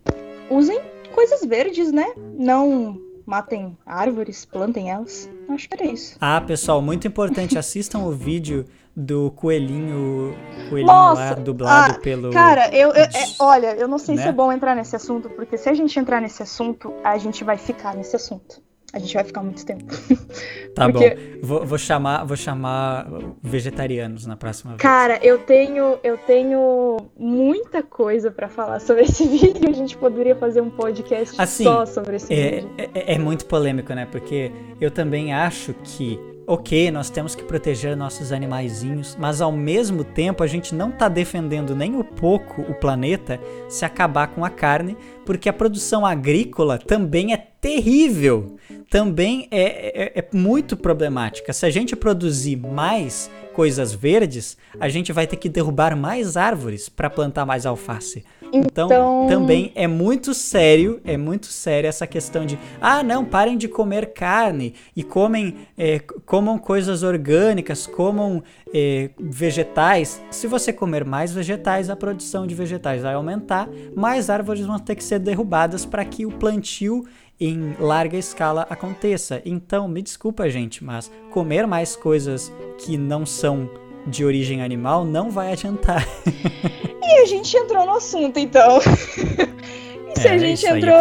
Usem 0.49 0.79
coisas 1.13 1.43
verdes, 1.43 1.91
né? 1.91 2.13
Não 2.37 2.99
matem 3.25 3.77
árvores, 3.85 4.45
plantem 4.45 4.91
elas. 4.91 5.29
Acho 5.49 5.67
que 5.67 5.75
era 5.81 5.91
isso. 5.91 6.17
Ah, 6.19 6.41
pessoal, 6.41 6.81
muito 6.81 7.07
importante, 7.07 7.57
assistam 7.59 7.99
o 7.99 8.11
vídeo 8.11 8.65
do 8.95 9.31
coelhinho, 9.31 10.35
coelhinho 10.69 10.85
Nossa, 10.93 11.21
lá 11.21 11.33
dublado 11.33 11.95
ah, 11.95 11.99
pelo 11.99 12.31
Cara, 12.31 12.69
eu, 12.75 12.89
eu- 12.89 13.03
é, 13.03 13.09
olha, 13.39 13.75
eu 13.75 13.87
não 13.87 13.97
sei 13.97 14.17
se 14.17 14.23
Né? 14.23 14.29
é 14.29 14.31
bom 14.31 14.51
entrar 14.51 14.75
nesse 14.75 14.95
assunto, 14.95 15.29
porque 15.31 15.57
se 15.57 15.67
a 15.67 15.73
gente 15.73 15.97
entrar 15.99 16.21
nesse 16.21 16.43
assunto, 16.43 16.93
a 17.03 17.17
gente 17.17 17.43
vai 17.43 17.57
ficar 17.57 17.95
nesse 17.95 18.15
assunto. 18.15 18.61
a 18.95 18.99
gente 18.99 19.15
vai 19.15 19.23
ficar 19.23 19.41
muito 19.41 19.65
tempo. 19.65 19.85
Tá 20.75 20.87
Porque... 20.91 21.09
bom. 21.15 21.47
Vou, 21.47 21.65
vou, 21.65 21.77
chamar, 21.77 22.25
vou 22.25 22.35
chamar 22.37 23.07
vegetarianos 23.41 24.25
na 24.25 24.35
próxima 24.35 24.71
vez. 24.71 24.81
Cara, 24.81 25.19
eu 25.23 25.37
tenho, 25.39 25.97
eu 26.03 26.17
tenho 26.17 26.97
muita 27.17 27.81
coisa 27.83 28.31
para 28.31 28.47
falar 28.49 28.79
sobre 28.79 29.03
esse 29.03 29.25
vídeo. 29.29 29.69
A 29.69 29.73
gente 29.73 29.95
poderia 29.97 30.35
fazer 30.35 30.61
um 30.61 30.69
podcast 30.71 31.39
assim, 31.39 31.63
só 31.63 31.85
sobre 31.85 32.15
esse 32.17 32.31
é, 32.33 32.51
vídeo. 32.51 32.71
É, 32.77 33.13
é 33.15 33.17
muito 33.19 33.45
polêmico, 33.45 33.93
né? 33.93 34.07
Porque 34.11 34.51
eu 34.81 34.89
também 34.91 35.33
acho 35.33 35.73
que 35.83 36.19
ok, 36.45 36.91
nós 36.91 37.09
temos 37.09 37.35
que 37.35 37.43
proteger 37.43 37.95
nossos 37.95 38.31
animaizinhos, 38.31 39.15
mas 39.19 39.41
ao 39.41 39.51
mesmo 39.51 40.03
tempo 40.03 40.43
a 40.43 40.47
gente 40.47 40.75
não 40.75 40.89
está 40.89 41.07
defendendo 41.07 41.75
nem 41.75 41.95
um 41.95 42.03
pouco 42.03 42.61
o 42.61 42.73
planeta 42.73 43.39
se 43.69 43.85
acabar 43.85 44.27
com 44.27 44.43
a 44.43 44.49
carne, 44.49 44.97
porque 45.25 45.49
a 45.49 45.53
produção 45.53 46.05
agrícola 46.05 46.77
também 46.77 47.33
é 47.33 47.37
terrível, 47.37 48.57
também 48.89 49.47
é, 49.49 50.17
é, 50.17 50.19
é 50.19 50.27
muito 50.33 50.75
problemática. 50.75 51.53
Se 51.53 51.65
a 51.65 51.69
gente 51.69 51.95
produzir 51.95 52.57
mais 52.57 53.29
coisas 53.53 53.93
verdes, 53.93 54.57
a 54.79 54.89
gente 54.89 55.13
vai 55.13 55.27
ter 55.27 55.37
que 55.37 55.47
derrubar 55.47 55.95
mais 55.95 56.35
árvores 56.35 56.89
para 56.89 57.09
plantar 57.09 57.45
mais 57.45 57.65
alface. 57.65 58.23
Então, 58.55 58.85
então, 58.85 59.25
também 59.27 59.71
é 59.73 59.87
muito 59.87 60.31
sério, 60.31 61.01
é 61.03 61.17
muito 61.17 61.47
sério 61.47 61.87
essa 61.87 62.05
questão 62.05 62.45
de, 62.45 62.59
ah, 62.79 63.01
não, 63.01 63.25
parem 63.25 63.57
de 63.57 63.67
comer 63.67 64.13
carne 64.13 64.75
e 64.95 65.01
comem, 65.01 65.55
é, 65.75 65.97
comam 66.23 66.59
coisas 66.59 67.01
orgânicas, 67.01 67.87
comam 67.87 68.43
é, 68.71 69.09
vegetais. 69.19 70.21
Se 70.29 70.45
você 70.45 70.71
comer 70.71 71.03
mais 71.03 71.33
vegetais, 71.33 71.89
a 71.89 71.95
produção 71.95 72.45
de 72.45 72.53
vegetais 72.53 73.01
vai 73.01 73.15
aumentar, 73.15 73.67
mais 73.95 74.29
árvores 74.29 74.65
vão 74.67 74.77
ter 74.77 74.95
que 74.95 75.03
ser 75.03 75.12
derrubadas 75.19 75.85
para 75.85 76.03
que 76.05 76.25
o 76.25 76.31
plantio 76.31 77.05
em 77.39 77.75
larga 77.79 78.17
escala 78.17 78.65
aconteça. 78.69 79.41
Então, 79.45 79.87
me 79.87 80.01
desculpa, 80.01 80.49
gente, 80.49 80.83
mas 80.83 81.11
comer 81.31 81.67
mais 81.67 81.95
coisas 81.95 82.51
que 82.77 82.97
não 82.97 83.25
são 83.25 83.69
de 84.05 84.23
origem 84.25 84.61
animal 84.61 85.05
não 85.05 85.29
vai 85.29 85.51
adiantar. 85.51 86.05
E 87.05 87.21
a 87.21 87.25
gente 87.25 87.55
entrou 87.55 87.85
no 87.85 87.97
assunto, 87.97 88.39
então. 88.39 88.79
e 90.15 90.19
se 90.19 90.27
é, 90.27 90.31
a 90.31 90.37
gente 90.37 90.65
é 90.65 90.77
entrou. 90.77 90.95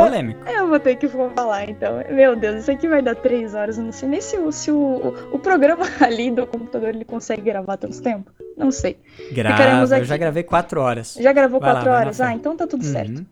É 0.44 0.58
eu 0.58 0.68
vou 0.68 0.80
ter 0.80 0.96
que 0.96 1.08
falar, 1.08 1.70
então. 1.70 2.02
Meu 2.10 2.34
Deus, 2.34 2.60
isso 2.60 2.70
aqui 2.72 2.88
vai 2.88 3.00
dar 3.00 3.14
três 3.14 3.54
horas. 3.54 3.78
Não 3.78 3.92
sei 3.92 4.08
nem 4.08 4.20
se, 4.20 4.36
o, 4.36 4.50
se 4.50 4.70
o, 4.70 5.14
o, 5.30 5.38
programa 5.38 5.86
ali 6.02 6.30
do 6.30 6.46
computador 6.46 6.90
ele 6.90 7.04
consegue 7.04 7.42
gravar 7.42 7.76
tanto 7.76 8.02
tempo. 8.02 8.30
Não 8.56 8.70
sei. 8.70 8.98
Grava, 9.30 9.96
eu 9.96 10.04
já 10.04 10.16
gravei 10.16 10.42
quatro 10.42 10.80
horas. 10.80 11.16
Já 11.18 11.32
gravou 11.32 11.60
vai 11.60 11.72
quatro 11.72 11.90
lá, 11.90 11.98
horas? 11.98 12.20
Ah, 12.20 12.34
então 12.34 12.56
tá 12.56 12.66
tudo 12.66 12.84
uhum. 12.84 12.92
certo. 12.92 13.24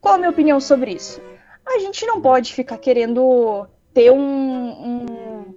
Qual 0.00 0.14
a 0.14 0.18
minha 0.18 0.30
opinião 0.30 0.60
sobre 0.60 0.92
isso? 0.92 1.20
A 1.66 1.78
gente 1.78 2.06
não 2.06 2.20
pode 2.20 2.54
ficar 2.54 2.78
querendo 2.78 3.66
ter 3.92 4.10
um, 4.10 4.18
um 4.18 5.54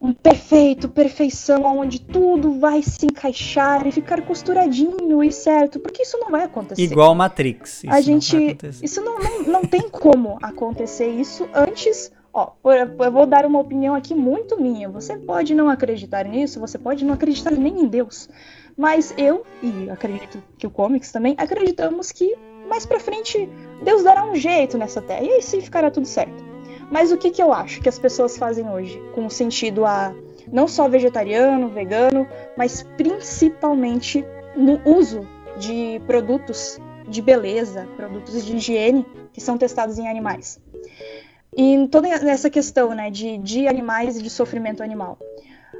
um 0.00 0.12
perfeito, 0.12 0.88
perfeição, 0.88 1.64
onde 1.64 2.00
tudo 2.00 2.58
vai 2.58 2.82
se 2.82 3.04
encaixar 3.04 3.86
e 3.86 3.92
ficar 3.92 4.22
costuradinho 4.22 5.22
e 5.24 5.32
certo, 5.32 5.80
porque 5.80 6.02
isso 6.02 6.16
não 6.18 6.30
vai 6.30 6.44
acontecer. 6.44 6.80
Igual 6.82 7.14
Matrix. 7.14 7.82
Isso 7.82 7.92
a 7.92 8.00
gente, 8.00 8.56
isso 8.82 9.00
não, 9.00 9.18
não, 9.18 9.42
não 9.42 9.62
tem 9.64 9.88
como 9.88 10.38
acontecer 10.40 11.08
isso 11.08 11.48
antes. 11.52 12.12
Ó, 12.32 12.52
eu 12.64 13.12
vou 13.12 13.26
dar 13.26 13.44
uma 13.44 13.58
opinião 13.58 13.94
aqui 13.94 14.14
muito 14.14 14.60
minha. 14.60 14.88
Você 14.88 15.16
pode 15.16 15.54
não 15.54 15.68
acreditar 15.68 16.24
nisso, 16.24 16.60
você 16.60 16.78
pode 16.78 17.04
não 17.04 17.14
acreditar 17.14 17.50
nem 17.50 17.80
em 17.80 17.86
Deus, 17.88 18.28
mas 18.76 19.12
eu 19.18 19.44
e 19.60 19.90
acredito 19.90 20.40
que 20.56 20.66
o 20.66 20.70
comics 20.70 21.10
também 21.10 21.34
acreditamos 21.36 22.12
que 22.12 22.36
mais 22.68 22.86
para 22.86 23.00
frente 23.00 23.48
Deus 23.82 24.02
dará 24.02 24.24
um 24.24 24.34
jeito 24.34 24.76
nessa 24.76 25.00
terra 25.00 25.22
e 25.22 25.32
aí 25.32 25.42
sim 25.42 25.60
ficará 25.60 25.90
tudo 25.90 26.06
certo. 26.06 26.44
Mas 26.90 27.12
o 27.12 27.18
que, 27.18 27.30
que 27.30 27.42
eu 27.42 27.52
acho 27.52 27.80
que 27.80 27.88
as 27.88 27.98
pessoas 27.98 28.38
fazem 28.38 28.68
hoje, 28.68 29.02
com 29.14 29.28
sentido 29.28 29.84
a 29.84 30.14
não 30.50 30.66
só 30.66 30.88
vegetariano, 30.88 31.68
vegano, 31.68 32.26
mas 32.56 32.82
principalmente 32.96 34.24
no 34.56 34.80
uso 34.84 35.26
de 35.58 36.00
produtos 36.06 36.78
de 37.06 37.20
beleza, 37.20 37.86
produtos 37.96 38.44
de 38.44 38.56
higiene 38.56 39.06
que 39.32 39.40
são 39.40 39.58
testados 39.58 39.98
em 39.98 40.08
animais. 40.08 40.60
E 41.56 41.88
toda 41.88 42.08
essa 42.08 42.48
questão 42.48 42.94
né, 42.94 43.10
de, 43.10 43.38
de 43.38 43.66
animais 43.66 44.18
e 44.18 44.22
de 44.22 44.30
sofrimento 44.30 44.82
animal. 44.82 45.18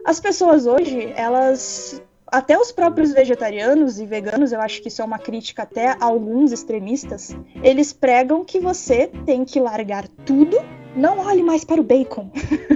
As 0.04 0.20
pessoas 0.20 0.66
hoje, 0.66 1.12
elas 1.16 2.02
até 2.30 2.58
os 2.58 2.72
próprios 2.72 3.12
vegetarianos 3.12 3.98
e 3.98 4.06
veganos, 4.06 4.52
eu 4.52 4.60
acho 4.60 4.82
que 4.82 4.88
isso 4.88 5.02
é 5.02 5.04
uma 5.04 5.18
crítica 5.18 5.62
até 5.62 5.88
a 5.88 6.04
alguns 6.04 6.52
extremistas, 6.52 7.36
eles 7.62 7.92
pregam 7.92 8.44
que 8.44 8.60
você 8.60 9.10
tem 9.26 9.44
que 9.44 9.60
largar 9.60 10.06
tudo 10.24 10.56
não 10.96 11.20
olhe 11.20 11.42
mais 11.42 11.64
para 11.64 11.80
o 11.80 11.84
bacon. 11.84 12.30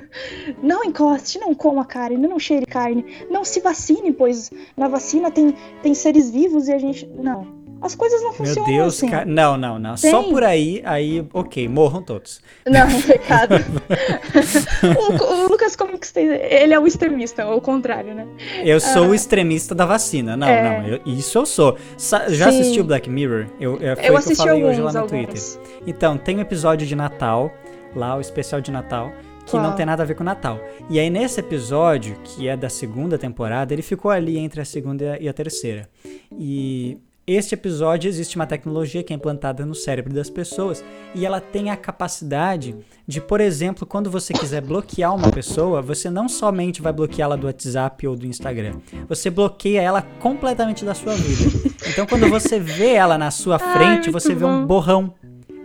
não 0.62 0.85
encoste, 0.85 1.38
não 1.38 1.54
coma 1.54 1.85
carne, 1.85 2.16
não 2.16 2.38
cheire 2.38 2.66
carne. 2.66 3.04
Não 3.30 3.44
se 3.44 3.61
vacine, 3.61 4.12
pois 4.12 4.50
na 4.76 4.88
vacina 4.88 5.30
tem, 5.30 5.54
tem 5.82 5.94
seres 5.94 6.30
vivos 6.30 6.68
e 6.68 6.73
a 6.73 6.78
gente. 6.78 7.06
Não. 7.06 7.61
As 7.80 7.97
coisas 7.97 8.23
não 8.23 8.32
funcionam 8.32 8.68
Meu 8.68 8.82
Deus, 8.82 8.97
assim. 8.97 9.09
Ca... 9.09 9.25
não, 9.25 9.56
não, 9.56 9.76
não. 9.76 9.97
Tem. 9.97 10.12
Só 10.12 10.23
por 10.23 10.44
aí, 10.44 10.80
aí, 10.85 11.26
ok, 11.35 11.68
morram 11.68 12.00
todos. 12.00 12.40
Não, 12.64 12.87
pecado. 13.02 13.56
o, 15.81 15.85
o, 15.85 15.87
Lucas 15.93 16.11
Comics, 16.11 16.12
ele 16.17 16.75
é 16.75 16.79
o 16.79 16.87
extremista, 16.87 17.47
ou 17.47 17.59
o 17.59 17.61
contrário, 17.61 18.14
né? 18.14 18.26
Eu 18.64 18.81
sou 18.81 19.05
ah, 19.05 19.09
o 19.09 19.14
extremista 19.14 19.75
da 19.75 19.87
vacina. 19.87 20.37
Não, 20.37 20.47
é... 20.47 20.62
não, 20.62 20.88
eu, 20.88 21.00
isso 21.07 21.38
eu 21.38 21.47
sou. 21.47 21.76
Sa 21.97 22.29
já 22.29 22.50
Sim. 22.50 22.61
assistiu 22.61 22.85
Black 22.85 23.09
Mirror? 23.09 23.47
Eu, 23.61 23.79
eu, 23.79 23.97
foi 23.97 24.09
eu 24.09 24.17
assisti 24.17 24.43
que 24.43 24.49
eu 24.49 24.55
falei 24.55 24.62
alguns, 24.62 24.71
hoje 24.71 24.83
lá 24.83 24.93
no 24.93 24.99
alguns. 24.99 25.55
Twitter. 25.55 25.83
Então, 25.87 26.19
tem 26.19 26.37
um 26.37 26.41
episódio 26.41 26.87
de 26.87 26.97
Natal 26.97 27.52
lá 27.95 28.17
o 28.17 28.21
especial 28.21 28.61
de 28.61 28.71
Natal, 28.71 29.12
que 29.47 29.57
não 29.57 29.75
tem 29.75 29.85
nada 29.85 30.02
a 30.02 30.07
ver 30.07 30.14
com 30.14 30.25
Natal. 30.25 30.59
E 30.88 30.99
aí 30.99 31.11
nesse 31.11 31.41
episódio, 31.41 32.17
que 32.25 32.49
é 32.49 32.57
da 32.57 32.69
segunda 32.69 33.19
temporada, 33.19 33.73
ele 33.73 33.83
ficou 33.83 34.11
ali 34.11 34.38
entre 34.38 34.61
a 34.61 34.64
segunda 34.64 35.19
e 35.21 35.29
a 35.29 35.33
terceira. 35.33 35.88
E 36.38 36.99
este 37.26 37.55
episódio 37.55 38.09
existe 38.09 38.35
uma 38.35 38.47
tecnologia 38.47 39.02
que 39.02 39.12
é 39.12 39.17
implantada 39.17 39.64
no 39.64 39.75
cérebro 39.75 40.12
das 40.12 40.29
pessoas 40.29 40.85
e 41.14 41.25
ela 41.25 41.41
tem 41.41 41.71
a 41.71 41.76
capacidade 41.76 42.75
de, 43.07 43.21
por 43.21 43.41
exemplo, 43.41 43.87
quando 43.87 44.11
você 44.11 44.33
quiser 44.33 44.61
bloquear 44.61 45.14
uma 45.14 45.31
pessoa, 45.31 45.81
você 45.81 46.11
não 46.11 46.29
somente 46.29 46.83
vai 46.83 46.93
bloqueá-la 46.93 47.37
do 47.37 47.47
WhatsApp 47.47 48.07
ou 48.09 48.17
do 48.17 48.26
Instagram, 48.26 48.81
você 49.09 49.31
bloqueia 49.31 49.81
ela 49.81 50.02
completamente 50.02 50.85
da 50.85 50.95
sua 50.95 51.14
vida. 51.14 51.73
Então, 51.88 52.07
quando 52.07 52.29
você 52.29 52.59
vê 52.59 52.95
ela 52.95 53.19
na 53.19 53.31
sua 53.31 53.59
frente, 53.59 54.07
Ai, 54.07 54.12
você 54.12 54.35
vê 54.35 54.45
um 54.45 54.67
borrão 54.67 55.14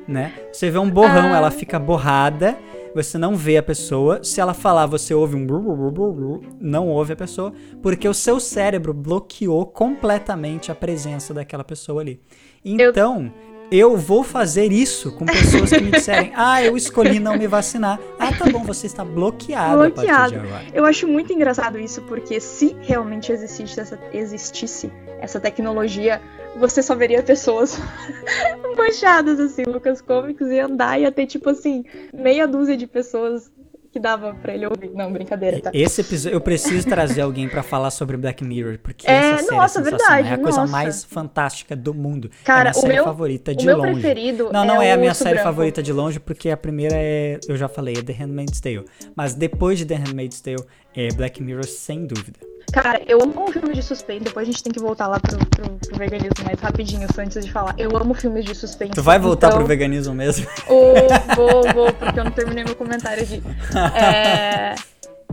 né? 0.08 0.34
Você 0.52 0.70
vê 0.70 0.78
um 0.78 0.90
borrão, 0.90 1.34
ah. 1.34 1.38
ela 1.38 1.52
fica 1.52 1.78
borrada, 1.78 2.58
você 2.96 3.18
não 3.18 3.36
vê 3.36 3.58
a 3.58 3.64
pessoa. 3.64 4.24
Se 4.24 4.40
ela 4.40 4.54
falar, 4.54 4.86
você 4.86 5.14
ouve 5.14 5.36
um 5.36 6.42
não 6.60 6.88
ouve 6.88 7.14
a 7.14 7.16
pessoa, 7.16 7.54
porque 7.82 8.08
o 8.08 8.14
seu 8.14 8.40
cérebro 8.40 8.94
bloqueou 8.94 9.66
completamente 9.66 10.72
a 10.72 10.76
presença 10.76 11.34
daquela 11.34 11.64
pessoa 11.64 12.02
ali. 12.02 12.22
Então, 12.64 13.32
eu, 13.70 13.92
eu 13.92 13.98
vou 13.98 14.24
fazer 14.24 14.72
isso 14.72 15.12
com 15.16 15.26
pessoas 15.26 15.70
que 15.70 15.82
me 15.82 15.92
disserem: 15.92 16.32
"Ah, 16.36 16.64
eu 16.64 16.76
escolhi 16.76 17.20
não 17.20 17.38
me 17.38 17.48
vacinar". 17.48 18.00
Ah, 18.18 18.34
tá 18.34 18.46
bom, 18.50 18.64
você 18.64 18.88
está 18.88 19.04
bloqueado, 19.04 19.78
bloqueado. 19.78 20.36
Eu 20.74 20.86
acho 20.86 21.08
muito 21.08 21.32
engraçado 21.34 21.80
isso, 21.80 22.02
porque 22.04 22.40
se 22.40 22.76
realmente 22.82 23.32
existisse 23.32 23.80
essa, 23.80 24.00
existisse 24.12 24.92
essa 25.20 25.40
tecnologia 25.40 26.22
você 26.58 26.82
só 26.82 26.96
veria 26.96 27.24
pessoas 27.24 27.80
manchadas, 28.78 29.40
assim, 29.40 29.64
Lucas 29.64 30.02
Comics, 30.02 30.48
e 30.48 30.60
andar 30.60 31.00
e 31.00 31.04
ia 31.04 31.12
ter, 31.12 31.26
tipo 31.26 31.50
assim, 31.50 31.86
meia 32.14 32.48
dúzia 32.48 32.76
de 32.76 32.88
pessoas 32.88 33.52
que 33.98 34.00
dava 34.00 34.34
pra 34.36 34.54
ele 34.54 34.66
ouvir. 34.66 34.92
Não, 34.94 35.12
brincadeira, 35.12 35.60
tá? 35.60 35.72
Esse 35.74 36.02
episódio, 36.02 36.36
eu 36.36 36.42
preciso 36.42 36.88
trazer 36.88 37.22
alguém 37.22 37.50
para 37.50 37.64
falar 37.64 37.90
sobre 37.90 38.16
Black 38.16 38.44
Mirror, 38.44 38.78
porque 38.80 39.08
é, 39.08 39.14
essa 39.14 39.44
série 39.44 39.58
nossa, 39.58 39.80
é 39.80 39.84
verdade, 39.84 40.28
é 40.28 40.34
a 40.34 40.38
coisa 40.38 40.68
mais 40.68 41.04
fantástica 41.04 41.76
do 41.76 41.94
mundo. 41.94 42.30
Cara, 42.44 42.60
é 42.60 42.62
a 42.62 42.64
minha 42.64 42.74
série 42.74 42.94
meu, 42.94 43.04
favorita 43.04 43.56
de 43.56 43.64
o 43.64 43.66
meu 43.66 43.78
longe. 43.78 43.94
preferido 43.94 44.50
não, 44.52 44.66
não 44.66 44.82
é, 44.82 44.90
é 44.90 44.94
a 44.94 44.98
minha 44.98 45.14
série 45.14 45.36
branco. 45.36 45.50
favorita 45.50 45.82
de 45.82 45.92
longe, 45.92 46.20
porque 46.20 46.50
a 46.50 46.58
primeira 46.58 46.96
é, 46.96 47.40
eu 47.48 47.58
já 47.58 47.68
falei, 47.68 47.96
é 47.98 48.04
The 48.04 48.14
Handmaid's 48.14 48.60
Tale. 48.60 48.86
Mas 49.16 49.34
depois 49.34 49.80
de 49.80 49.86
The 49.86 49.96
Handmaid's 49.96 50.42
Tale, 50.42 50.64
é 50.98 51.14
Black 51.14 51.42
Mirror 51.44 51.66
sem 51.66 52.06
dúvida. 52.06 52.40
Cara, 52.74 53.02
eu 53.08 53.22
amo 53.22 53.52
filmes 53.52 53.76
de 53.76 53.84
suspense. 53.84 54.26
Depois 54.26 54.48
a 54.48 54.52
gente 54.52 54.64
tem 54.64 54.74
que 54.74 54.80
voltar 54.80 55.08
lá 55.08 55.20
pro, 55.20 55.38
pro, 55.38 55.70
pro 55.70 55.98
veganismo 55.98 56.44
mais 56.44 56.60
rapidinho, 56.60 57.08
só 57.14 57.22
antes 57.22 57.46
de 57.46 57.52
falar. 57.52 57.74
Eu 57.78 57.96
amo 57.96 58.14
filmes 58.14 58.46
de 58.46 58.54
suspense. 58.54 58.92
Tu 58.94 59.04
vai 59.04 59.18
voltar 59.18 59.48
então... 59.48 59.60
pro 59.60 59.68
veganismo 59.68 60.14
mesmo? 60.14 60.48
Oh, 60.68 61.36
vou, 61.36 61.74
vou, 61.74 61.94
porque 61.94 62.20
eu 62.20 62.24
não 62.24 62.32
terminei 62.32 62.64
meu 62.64 62.76
comentário 62.76 63.24
aqui. 63.24 63.42
É... 63.96 64.76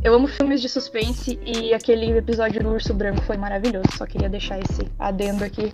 Eu 0.03 0.13
amo 0.13 0.29
filmes 0.29 0.61
de 0.61 0.69
suspense 0.69 1.39
e 1.47 1.73
aquele 1.73 2.19
episódio 2.19 2.63
do 2.63 2.69
Urso 2.69 2.93
Branco 2.93 3.23
foi 3.23 3.39
maravilhoso. 3.39 3.87
Só 3.97 4.05
queria 4.05 4.29
deixar 4.29 4.59
esse 4.59 4.87
adendo 4.99 5.43
aqui. 5.43 5.73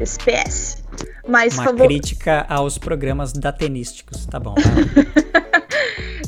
Esse 0.00 0.18
PS. 0.18 0.82
Mas, 1.28 1.54
Uma 1.54 1.64
favor... 1.64 1.86
crítica 1.86 2.44
aos 2.48 2.78
programas 2.78 3.32
datenísticos, 3.32 4.26
tá 4.26 4.40
bom. 4.40 4.56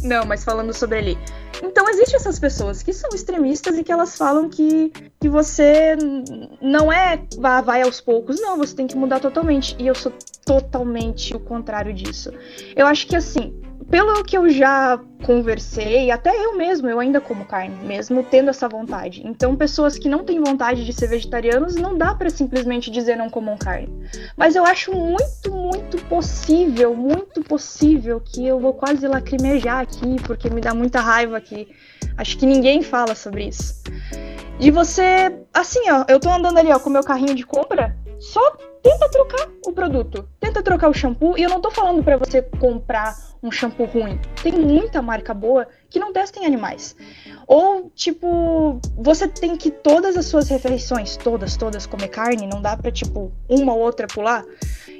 Não, 0.02 0.25
mas 0.25 0.44
falando 0.44 0.73
sobre 0.73 0.99
ele. 0.99 1.18
Então 1.62 1.88
existem 1.88 2.16
essas 2.16 2.38
pessoas 2.38 2.82
que 2.82 2.92
são 2.92 3.11
extremistas 3.14 3.78
e 3.78 3.85
que 3.85 3.92
elas 3.92 4.16
falam 4.16 4.49
que, 4.49 4.90
que 5.21 5.28
você 5.28 5.97
não 6.61 6.92
é 6.92 7.23
vai 7.64 7.82
aos 7.82 8.00
poucos, 8.00 8.40
não, 8.40 8.56
você 8.56 8.75
tem 8.75 8.87
que 8.87 8.97
mudar 8.97 9.21
totalmente. 9.21 9.76
E 9.78 9.87
eu 9.87 9.94
sou 9.94 10.12
totalmente 10.44 11.35
o 11.35 11.40
contrário 11.40 11.94
disso. 11.94 12.32
Eu 12.75 12.87
acho 12.87 13.06
que 13.06 13.14
assim, 13.14 13.54
pelo 13.90 14.24
que 14.24 14.36
eu 14.36 14.48
já 14.48 14.98
conversei, 15.24 16.10
até 16.10 16.34
eu 16.34 16.56
mesmo, 16.56 16.88
eu 16.88 16.98
ainda 16.98 17.20
como 17.20 17.44
carne, 17.44 17.74
mesmo 17.84 18.22
tendo 18.22 18.50
essa 18.50 18.68
vontade. 18.68 19.22
Então, 19.24 19.56
pessoas 19.56 19.98
que 19.98 20.08
não 20.08 20.24
têm 20.24 20.40
vontade 20.40 20.84
de 20.84 20.92
ser 20.92 21.08
vegetarianos, 21.08 21.76
não 21.76 21.96
dá 21.96 22.14
para 22.14 22.30
simplesmente 22.30 22.90
dizer 22.90 23.16
não 23.16 23.30
comam 23.30 23.56
carne. 23.56 23.88
Mas 24.36 24.56
eu 24.56 24.64
acho 24.64 24.92
muito, 24.92 25.50
muito 25.50 25.98
possível, 26.06 26.94
muito 26.94 27.42
possível 27.42 28.20
que 28.20 28.46
eu 28.46 28.58
vou 28.58 28.74
quase 28.74 29.06
lacrimejar 29.06 29.80
aqui, 29.80 30.16
porque 30.26 30.50
me 30.50 30.60
dá 30.60 30.74
muita 30.74 31.00
raiva 31.00 31.36
aqui. 31.36 31.68
Acho 32.16 32.36
que 32.36 32.46
ninguém 32.46 32.82
fala 32.82 33.14
sobre 33.14 33.46
isso. 33.48 33.82
De 34.58 34.70
você, 34.70 35.32
assim, 35.52 35.90
ó, 35.90 36.04
eu 36.08 36.20
tô 36.20 36.30
andando 36.30 36.58
ali, 36.58 36.70
ó, 36.70 36.78
com 36.78 36.90
meu 36.90 37.02
carrinho 37.02 37.34
de 37.34 37.44
compra, 37.44 37.96
só 38.23 38.57
tenta 38.81 39.09
trocar 39.11 39.49
o 39.67 39.73
produto, 39.73 40.29
tenta 40.38 40.62
trocar 40.62 40.88
o 40.88 40.95
shampoo, 40.95 41.37
e 41.37 41.43
eu 41.43 41.50
não 41.50 41.61
tô 41.61 41.73
falando 41.73 42.05
para 42.05 42.17
você 42.17 42.41
comprar 42.41 43.17
um 43.43 43.50
shampoo 43.50 43.85
ruim. 43.85 44.21
Tem 44.41 44.52
muita 44.52 45.02
marca 45.02 45.35
boa 45.35 45.67
que 45.91 45.99
não 45.99 46.12
testa 46.12 46.38
em 46.38 46.47
animais. 46.47 46.95
Ou, 47.49 47.91
tipo, 47.97 48.81
você 48.97 49.26
tem 49.26 49.57
que 49.57 49.73
todas 49.73 50.17
as 50.17 50.26
suas 50.26 50.49
refeições, 50.49 51.17
todas, 51.17 51.57
todas, 51.57 51.85
comer 51.85 52.09
carne, 52.09 52.47
não 52.47 52.62
dá 52.62 52.76
pra, 52.76 52.93
tipo, 52.93 53.33
uma 53.49 53.75
ou 53.75 53.81
outra 53.81 54.07
pular. 54.07 54.45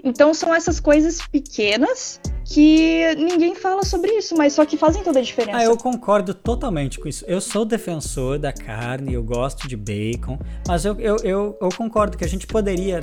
Então 0.03 0.35
são 0.35 0.53
essas 0.53 0.81
coisas 0.81 1.25
pequenas 1.29 2.21
que 2.53 3.15
ninguém 3.15 3.55
fala 3.55 3.83
sobre 3.83 4.13
isso, 4.13 4.37
mas 4.37 4.53
só 4.53 4.67
que 4.67 4.77
fazem 4.77 5.03
toda 5.03 5.19
a 5.19 5.23
diferença. 5.23 5.57
Ah, 5.57 5.65
eu 5.65 5.75
concordo 5.75 6.35
totalmente 6.35 7.01
com 7.01 7.09
isso. 7.09 7.25
Eu 7.27 7.41
sou 7.41 7.65
defensor 7.65 8.39
da 8.39 8.53
carne, 8.53 9.15
eu 9.15 9.23
gosto 9.23 9.67
de 9.67 9.75
bacon, 9.75 10.39
mas 10.69 10.85
eu, 10.85 11.01
eu, 11.01 11.17
eu, 11.25 11.59
eu 11.59 11.69
concordo 11.75 12.17
que 12.17 12.25
a 12.25 12.29
gente 12.29 12.47
poderia 12.47 13.01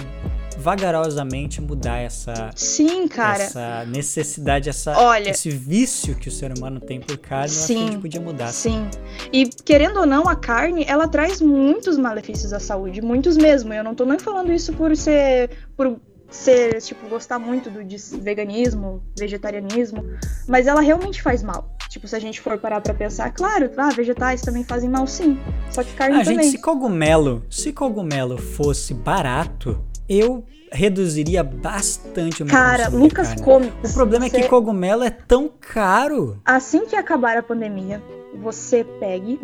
vagarosamente 0.60 1.62
mudar 1.62 2.00
essa 2.00 2.52
sim 2.54 3.08
cara. 3.08 3.42
essa 3.42 3.86
necessidade 3.86 4.68
essa 4.68 4.98
Olha, 5.00 5.30
esse 5.30 5.50
vício 5.50 6.16
que 6.16 6.28
o 6.28 6.32
ser 6.32 6.52
humano 6.56 6.82
tem 6.82 7.00
por 7.00 7.18
carne 7.18 7.48
sim, 7.48 7.56
eu 7.56 7.62
acho 7.62 7.68
que 7.68 7.74
a 7.74 7.92
gente 7.94 8.02
podia 8.02 8.22
mudar 8.22 8.52
sim. 8.52 8.90
E 9.32 9.46
querendo 9.48 10.02
ou 10.02 10.06
não 10.06 10.28
a 10.28 10.36
carne 10.36 10.84
ela 10.86 11.08
traz 11.08 11.42
muitos 11.42 11.98
malefícios 11.98 12.52
à 12.52 12.60
saúde 12.60 13.02
muitos 13.02 13.38
mesmo. 13.38 13.74
Eu 13.74 13.84
não 13.84 13.96
tô 13.96 14.04
nem 14.04 14.20
falando 14.20 14.52
isso 14.52 14.74
por 14.74 14.96
ser 14.98 15.50
por 15.78 15.98
ser, 16.30 16.82
tipo, 16.82 17.08
gostar 17.08 17.40
muito 17.40 17.70
do 17.70 17.80
veganismo, 18.22 19.04
vegetarianismo, 19.18 20.06
mas 20.48 20.68
ela 20.68 20.82
realmente 20.82 21.22
faz 21.22 21.42
mal. 21.42 21.76
Tipo, 21.90 22.08
se 22.08 22.16
a 22.16 22.20
gente 22.20 22.40
for 22.40 22.58
parar 22.60 22.82
pra 22.82 22.94
pensar, 22.94 23.32
claro, 23.32 23.72
ah, 23.78 23.90
vegetais 23.90 24.42
também 24.42 24.64
fazem 24.64 24.90
mal 24.90 25.08
sim, 25.08 25.40
só 25.72 25.84
que 25.84 25.94
carne 25.94 26.22
ah, 26.22 26.24
também. 26.24 26.44
Gente, 26.44 26.52
se 26.52 26.62
cogumelo, 26.62 27.44
se 27.50 27.74
cogumelo 27.74 28.38
fosse 28.38 28.94
barato, 28.94 29.84
eu 30.08 30.46
reduziria 30.72 31.44
bastante 31.44 32.44
o 32.44 32.46
meu 32.46 32.54
Cara, 32.54 32.90
Lucas 32.90 33.34
come. 33.42 33.74
O 33.84 33.94
problema 33.94 34.30
você... 34.30 34.38
é 34.38 34.42
que 34.42 34.48
cogumelo 34.48 35.04
é 35.04 35.10
tão 35.10 35.50
caro. 35.60 36.40
Assim 36.46 36.86
que 36.86 36.96
acabar 36.96 37.38
a 37.38 37.44
pandemia, 37.44 38.02
você 38.36 38.84
pegue 38.84 39.40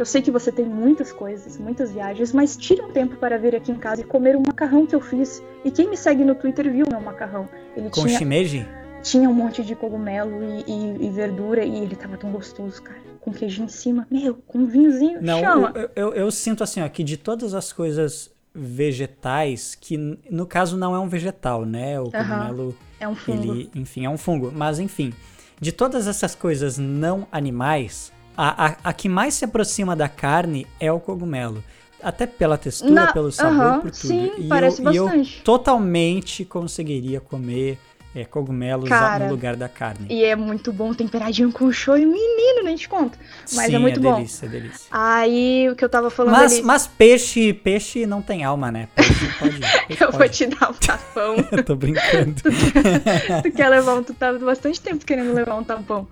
eu 0.00 0.06
sei 0.06 0.22
que 0.22 0.30
você 0.30 0.50
tem 0.50 0.64
muitas 0.64 1.12
coisas, 1.12 1.58
muitas 1.58 1.92
viagens, 1.92 2.32
mas 2.32 2.56
tire 2.56 2.80
um 2.80 2.90
tempo 2.90 3.16
para 3.16 3.36
vir 3.36 3.54
aqui 3.54 3.70
em 3.70 3.76
casa 3.76 4.00
e 4.00 4.04
comer 4.04 4.34
o 4.34 4.40
macarrão 4.40 4.86
que 4.86 4.94
eu 4.94 5.00
fiz. 5.00 5.42
E 5.62 5.70
quem 5.70 5.90
me 5.90 5.96
segue 5.96 6.24
no 6.24 6.34
Twitter 6.34 6.72
viu 6.72 6.86
meu 6.88 7.00
macarrão. 7.02 7.46
Ele 7.76 7.90
Com 7.90 8.06
tinha, 8.06 8.18
shimeji? 8.18 8.66
Tinha 9.02 9.28
um 9.28 9.34
monte 9.34 9.62
de 9.62 9.74
cogumelo 9.74 10.42
e, 10.42 10.64
e, 10.66 11.06
e, 11.06 11.10
verdura 11.10 11.62
e 11.62 11.76
ele 11.76 11.94
tava 11.94 12.16
tão 12.16 12.32
gostoso, 12.32 12.82
cara. 12.82 12.98
Com 13.20 13.30
queijo 13.30 13.62
em 13.62 13.68
cima. 13.68 14.06
Meu, 14.10 14.36
com 14.46 14.60
um 14.60 14.66
vinhozinho. 14.66 15.20
Não, 15.20 15.40
chama. 15.40 15.72
Eu, 15.74 15.90
eu, 15.94 16.14
eu 16.14 16.30
sinto 16.30 16.64
assim, 16.64 16.80
ó, 16.80 16.88
que 16.88 17.04
de 17.04 17.18
todas 17.18 17.52
as 17.52 17.70
coisas 17.70 18.30
vegetais, 18.54 19.74
que 19.74 19.98
no 20.30 20.46
caso 20.46 20.78
não 20.78 20.94
é 20.94 20.98
um 20.98 21.08
vegetal, 21.08 21.66
né? 21.66 22.00
O 22.00 22.10
cogumelo. 22.10 22.64
Uhum. 22.64 22.74
É 22.98 23.06
um 23.06 23.14
fungo. 23.14 23.52
Ele, 23.52 23.70
enfim, 23.74 24.06
é 24.06 24.10
um 24.10 24.16
fungo. 24.16 24.50
Mas 24.50 24.78
enfim, 24.78 25.12
de 25.60 25.72
todas 25.72 26.06
essas 26.06 26.34
coisas 26.34 26.78
não 26.78 27.26
animais, 27.30 28.10
a, 28.40 28.66
a, 28.66 28.76
a, 28.84 28.92
que 28.94 29.08
mais 29.08 29.34
se 29.34 29.44
aproxima 29.44 29.94
da 29.94 30.08
carne 30.08 30.66
é 30.78 30.90
o 30.90 30.98
cogumelo. 30.98 31.62
Até 32.02 32.26
pela 32.26 32.56
textura, 32.56 32.90
Na, 32.90 33.12
pelo 33.12 33.30
sabor, 33.30 33.54
uh 33.54 33.60
-huh, 33.60 33.80
por 33.82 33.90
tudo. 33.90 34.06
Sim, 34.08 34.32
e 34.38 34.48
parece 34.48 34.80
eu, 34.80 34.84
bastante. 34.84 35.34
E 35.34 35.38
eu 35.38 35.44
totalmente 35.44 36.46
conseguiria 36.46 37.20
comer 37.20 37.78
é, 38.14 38.24
cogumelos 38.24 38.88
Cara, 38.88 39.24
no 39.24 39.30
lugar 39.30 39.54
da 39.54 39.68
carne. 39.68 40.06
E 40.10 40.24
é 40.24 40.34
muito 40.34 40.72
bom 40.72 40.92
temperadinho 40.92 41.52
com 41.52 41.70
shoyu, 41.70 42.10
menino, 42.10 42.64
nem 42.64 42.74
te 42.74 42.88
conto. 42.88 43.16
Mas 43.54 43.66
Sim, 43.66 43.76
é 43.76 43.78
muito 43.78 44.00
é 44.00 44.02
bom. 44.02 44.16
delícia, 44.16 44.46
é 44.46 44.48
delícia. 44.48 44.86
Aí 44.90 45.68
o 45.70 45.76
que 45.76 45.84
eu 45.84 45.88
tava 45.88 46.10
falando 46.10 46.32
mas, 46.32 46.54
ali... 46.54 46.62
mas 46.62 46.86
peixe, 46.88 47.52
peixe 47.52 48.06
não 48.06 48.20
tem 48.20 48.42
alma, 48.42 48.72
né? 48.72 48.88
Peixe 48.96 49.14
pode, 49.38 49.60
peixe 49.60 50.04
eu 50.04 50.10
pode. 50.10 50.18
vou 50.18 50.28
te 50.28 50.46
dar 50.46 50.70
um 50.70 50.74
tapão. 50.74 51.36
eu 51.52 51.64
tô 51.64 51.76
brincando. 51.76 52.34
tu 53.42 53.52
quer 53.52 53.68
levar 53.68 53.94
um, 53.94 54.02
tu 54.02 54.12
tá 54.12 54.32
bastante 54.32 54.80
tempo 54.80 55.04
querendo 55.06 55.32
levar 55.32 55.54
um 55.54 55.64
tapão. 55.64 56.08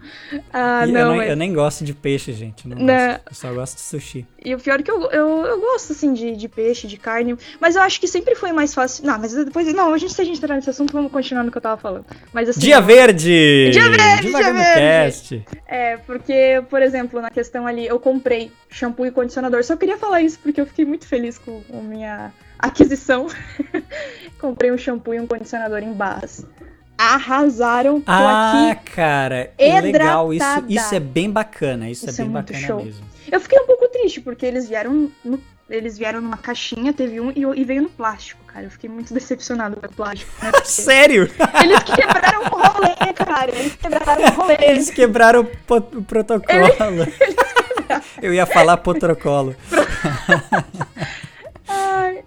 Ah, 0.52 0.86
não, 0.86 1.00
eu, 1.00 1.06
não 1.06 1.16
mas... 1.16 1.30
eu 1.30 1.36
nem 1.36 1.52
gosto 1.52 1.84
de 1.84 1.94
peixe, 1.94 2.32
gente. 2.32 2.68
Não, 2.68 2.76
não. 2.76 2.94
Eu 2.94 3.20
só 3.32 3.52
gosto 3.52 3.74
de 3.74 3.82
sushi. 3.82 4.24
E 4.44 4.54
o 4.54 4.58
pior 4.58 4.78
é 4.78 4.82
que 4.82 4.90
eu, 4.90 5.02
eu, 5.10 5.44
eu 5.44 5.60
gosto, 5.60 5.92
assim, 5.92 6.12
de, 6.12 6.36
de 6.36 6.48
peixe, 6.48 6.86
de 6.86 6.96
carne. 6.96 7.36
Mas 7.60 7.74
eu 7.74 7.82
acho 7.82 8.00
que 8.00 8.06
sempre 8.06 8.36
foi 8.36 8.52
mais 8.52 8.72
fácil. 8.72 9.04
Não, 9.04 9.18
mas 9.18 9.32
depois. 9.32 9.72
Não, 9.74 9.92
a 9.92 9.98
gente, 9.98 10.12
se 10.12 10.20
a 10.20 10.24
gente 10.24 10.38
entrar 10.38 10.54
nesse 10.54 10.70
assunto, 10.70 10.92
vamos 10.92 11.10
continuar 11.10 11.42
no 11.42 11.50
que 11.50 11.58
eu 11.58 11.62
tava 11.62 11.76
falando. 11.76 12.06
Mas 12.32 12.48
assim. 12.48 12.60
Dia 12.60 12.80
Verde! 12.80 13.70
Dia 13.72 13.90
Verde! 13.90 14.28
Dia 14.28 14.52
Verde! 14.52 15.46
É, 15.66 15.96
porque, 15.98 16.62
por 16.70 16.80
exemplo, 16.80 17.20
na 17.20 17.30
questão 17.30 17.66
ali, 17.66 17.86
eu 17.86 17.98
comprei 17.98 18.52
shampoo 18.70 19.06
e 19.06 19.10
condicionador. 19.10 19.64
Só 19.64 19.76
queria 19.76 19.98
falar 19.98 20.22
isso 20.22 20.38
porque 20.38 20.60
eu 20.60 20.66
fiquei 20.66 20.84
muito 20.84 21.06
feliz 21.06 21.36
com 21.36 21.60
a 21.72 21.82
minha 21.82 22.32
aquisição. 22.58 23.26
comprei 24.38 24.70
um 24.70 24.78
shampoo 24.78 25.14
e 25.14 25.20
um 25.20 25.26
condicionador 25.26 25.80
em 25.82 25.92
barras 25.92 26.46
arrasaram. 26.98 28.00
Tô 28.00 28.10
ah, 28.10 28.76
cara, 28.92 29.52
é 29.56 29.80
legal. 29.80 30.34
Isso, 30.34 30.64
isso 30.68 30.94
é 30.94 30.98
bem 30.98 31.30
bacana. 31.30 31.88
Isso, 31.88 32.06
é 32.06 32.10
isso 32.10 32.20
é 32.20 32.24
bem 32.24 32.32
é 32.32 32.34
bacana 32.34 32.58
show. 32.58 32.84
mesmo. 32.84 33.04
Eu 33.30 33.40
fiquei 33.40 33.58
um 33.60 33.66
pouco 33.66 33.88
triste, 33.88 34.20
porque 34.20 34.44
eles 34.44 34.68
vieram 34.68 35.10
no, 35.24 35.40
eles 35.68 35.98
vieram 35.98 36.20
numa 36.20 36.38
caixinha, 36.38 36.92
teve 36.92 37.20
um 37.20 37.30
e, 37.30 37.60
e, 37.60 37.64
veio 37.64 37.82
no 37.82 37.90
plástico, 37.90 38.42
cara. 38.46 38.64
Eu 38.66 38.70
fiquei 38.70 38.88
muito 38.88 39.12
decepcionado 39.12 39.76
com 39.76 39.86
o 39.86 39.92
plástico. 39.92 40.32
Né? 40.42 40.50
Sério? 40.64 41.30
Eles 41.62 41.82
quebraram 41.82 42.42
o 42.42 42.48
rolê, 42.48 43.12
cara. 43.12 43.50
Eles 43.54 43.76
quebraram 43.76 44.24
o 44.24 44.30
rolê. 44.30 44.56
Eles 44.60 44.90
quebraram 44.90 45.40
o, 45.40 46.02
protocolo. 46.02 46.68
Eles, 46.98 47.20
eles 47.20 47.36
Eu 48.22 48.32
ia 48.32 48.46
falar 48.46 48.78
protocolo. 48.78 49.54
Ai, 51.68 52.24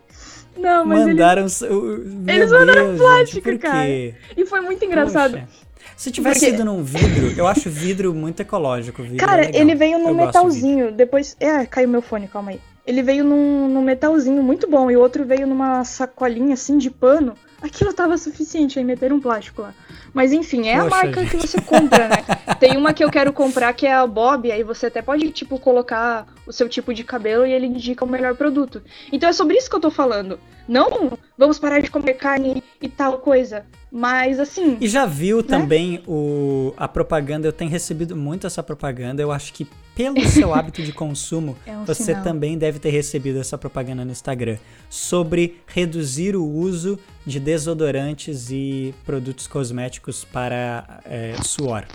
não, 0.56 0.86
mas 0.86 1.08
Mandaram. 1.08 1.42
Eles, 1.42 1.62
Meu 1.62 2.36
eles 2.36 2.52
mandaram 2.52 2.98
plástico, 2.98 3.50
gente, 3.50 3.60
cara. 3.60 3.88
E 3.88 4.46
foi 4.46 4.62
muito 4.62 4.86
engraçado. 4.86 5.40
Poxa. 5.40 5.71
Se 5.96 6.12
tivesse 6.12 6.40
Porque... 6.40 6.52
sido 6.52 6.66
num 6.66 6.84
vidro, 6.84 7.34
eu 7.38 7.48
acho 7.48 7.70
vidro 7.70 8.14
muito 8.14 8.42
ecológico. 8.42 9.04
Vidro 9.04 9.18
cara, 9.18 9.46
é 9.46 9.52
ele 9.54 9.76
veio 9.76 10.00
num 10.00 10.10
eu 10.10 10.16
metalzinho. 10.16 10.92
Depois. 10.92 11.36
É, 11.40 11.66
caiu 11.66 11.88
meu 11.88 12.02
fone, 12.02 12.28
calma 12.28 12.52
aí. 12.52 12.62
Ele 12.86 13.04
veio 13.04 13.24
num, 13.24 13.68
num 13.68 13.82
metalzinho 13.84 14.42
muito 14.42 14.68
bom 14.68 14.90
e 14.90 14.98
o 14.98 15.00
outro 15.00 15.24
veio 15.24 15.46
numa 15.46 15.84
sacolinha 15.84 16.56
assim 16.56 16.78
de 16.78 16.90
pano. 16.90 17.36
Aquilo 17.62 17.94
tava 17.94 18.18
suficiente 18.18 18.80
aí 18.80 18.86
meter 18.86 19.14
um 19.14 19.20
plástico 19.20 19.62
lá. 19.62 19.76
Mas 20.12 20.34
enfim, 20.34 20.68
é 20.68 20.82
Poxa, 20.82 20.88
a 20.88 20.90
marca 20.90 21.22
gente. 21.22 21.30
que 21.30 21.38
você 21.38 21.62
compra, 21.62 22.08
né? 22.08 22.18
Tem 22.60 22.76
uma 22.76 22.92
que 22.92 23.04
eu 23.04 23.12
quero 23.12 23.32
comprar 23.32 23.72
que 23.74 23.86
é 23.86 23.94
a 23.94 24.08
Bob, 24.08 24.52
aí 24.52 24.64
você 24.64 24.88
até 24.88 25.02
pode, 25.02 25.30
tipo, 25.30 25.60
colocar 25.60 26.26
o 26.48 26.52
seu 26.52 26.68
tipo 26.68 26.92
de 26.92 27.04
cabelo 27.04 27.46
e 27.46 27.54
ele 27.54 27.68
indica 27.68 28.04
o 28.04 28.10
melhor 28.10 28.36
produto. 28.36 28.82
Então 29.12 29.30
é 29.30 29.34
sobre 29.34 29.58
isso 29.58 29.70
que 29.70 29.76
eu 29.76 29.80
tô 29.80 29.92
falando. 29.92 30.40
Não 30.68 31.18
vamos 31.38 31.60
parar 31.60 31.82
de 31.82 31.92
comer 31.92 32.16
carne 32.16 32.64
e 32.82 32.90
tal 32.90 33.20
coisa. 33.20 33.64
Mas 33.92 34.40
assim. 34.40 34.78
E 34.80 34.88
já 34.88 35.06
viu 35.06 35.38
né? 35.38 35.44
também 35.44 36.02
o, 36.08 36.74
a 36.78 36.88
propaganda? 36.88 37.48
Eu 37.48 37.52
tenho 37.52 37.70
recebido 37.70 38.16
muito 38.16 38.48
essa 38.48 38.64
propaganda. 38.64 39.22
Eu 39.22 39.32
acho 39.32 39.52
que 39.52 39.68
pelo 39.94 40.26
seu 40.30 40.54
hábito 40.56 40.82
de 40.82 40.94
consumo, 40.94 41.58
é 41.66 41.78
um 41.78 41.84
você 41.84 42.06
sinal. 42.06 42.24
também 42.24 42.58
deve 42.58 42.80
ter 42.80 42.90
recebido 42.90 43.40
essa 43.40 43.58
propaganda 43.58 44.06
no 44.06 44.12
Instagram 44.12 44.58
sobre 44.90 45.62
reduzir 45.68 46.38
o 46.38 46.46
uso 46.46 46.98
de 47.26 47.40
desodorantes 47.40 48.50
e 48.50 48.96
produtos 49.06 49.46
cosméticos 49.46 50.24
para 50.24 51.02
é, 51.04 51.36
suor. 51.44 51.86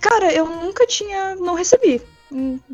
Cara, 0.00 0.32
eu 0.32 0.44
nunca 0.46 0.86
tinha. 0.86 1.36
Não 1.36 1.54
recebi. 1.54 2.02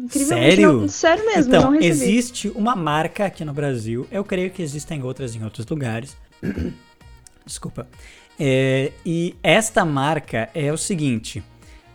Sério? 0.09 0.81
Não, 0.81 0.88
sério 0.88 1.24
mesmo, 1.27 1.55
então, 1.55 1.70
não 1.70 1.81
existe 1.81 2.48
uma 2.57 2.74
marca 2.74 3.27
aqui 3.27 3.44
no 3.44 3.53
Brasil, 3.53 4.05
eu 4.11 4.24
creio 4.24 4.50
que 4.50 4.61
existem 4.61 5.00
outras 5.03 5.37
em 5.37 5.44
outros 5.44 5.64
lugares. 5.66 6.16
Desculpa. 7.46 7.87
É, 8.38 8.92
e 9.05 9.35
esta 9.42 9.85
marca 9.85 10.49
é 10.55 10.73
o 10.73 10.77
seguinte: 10.77 11.42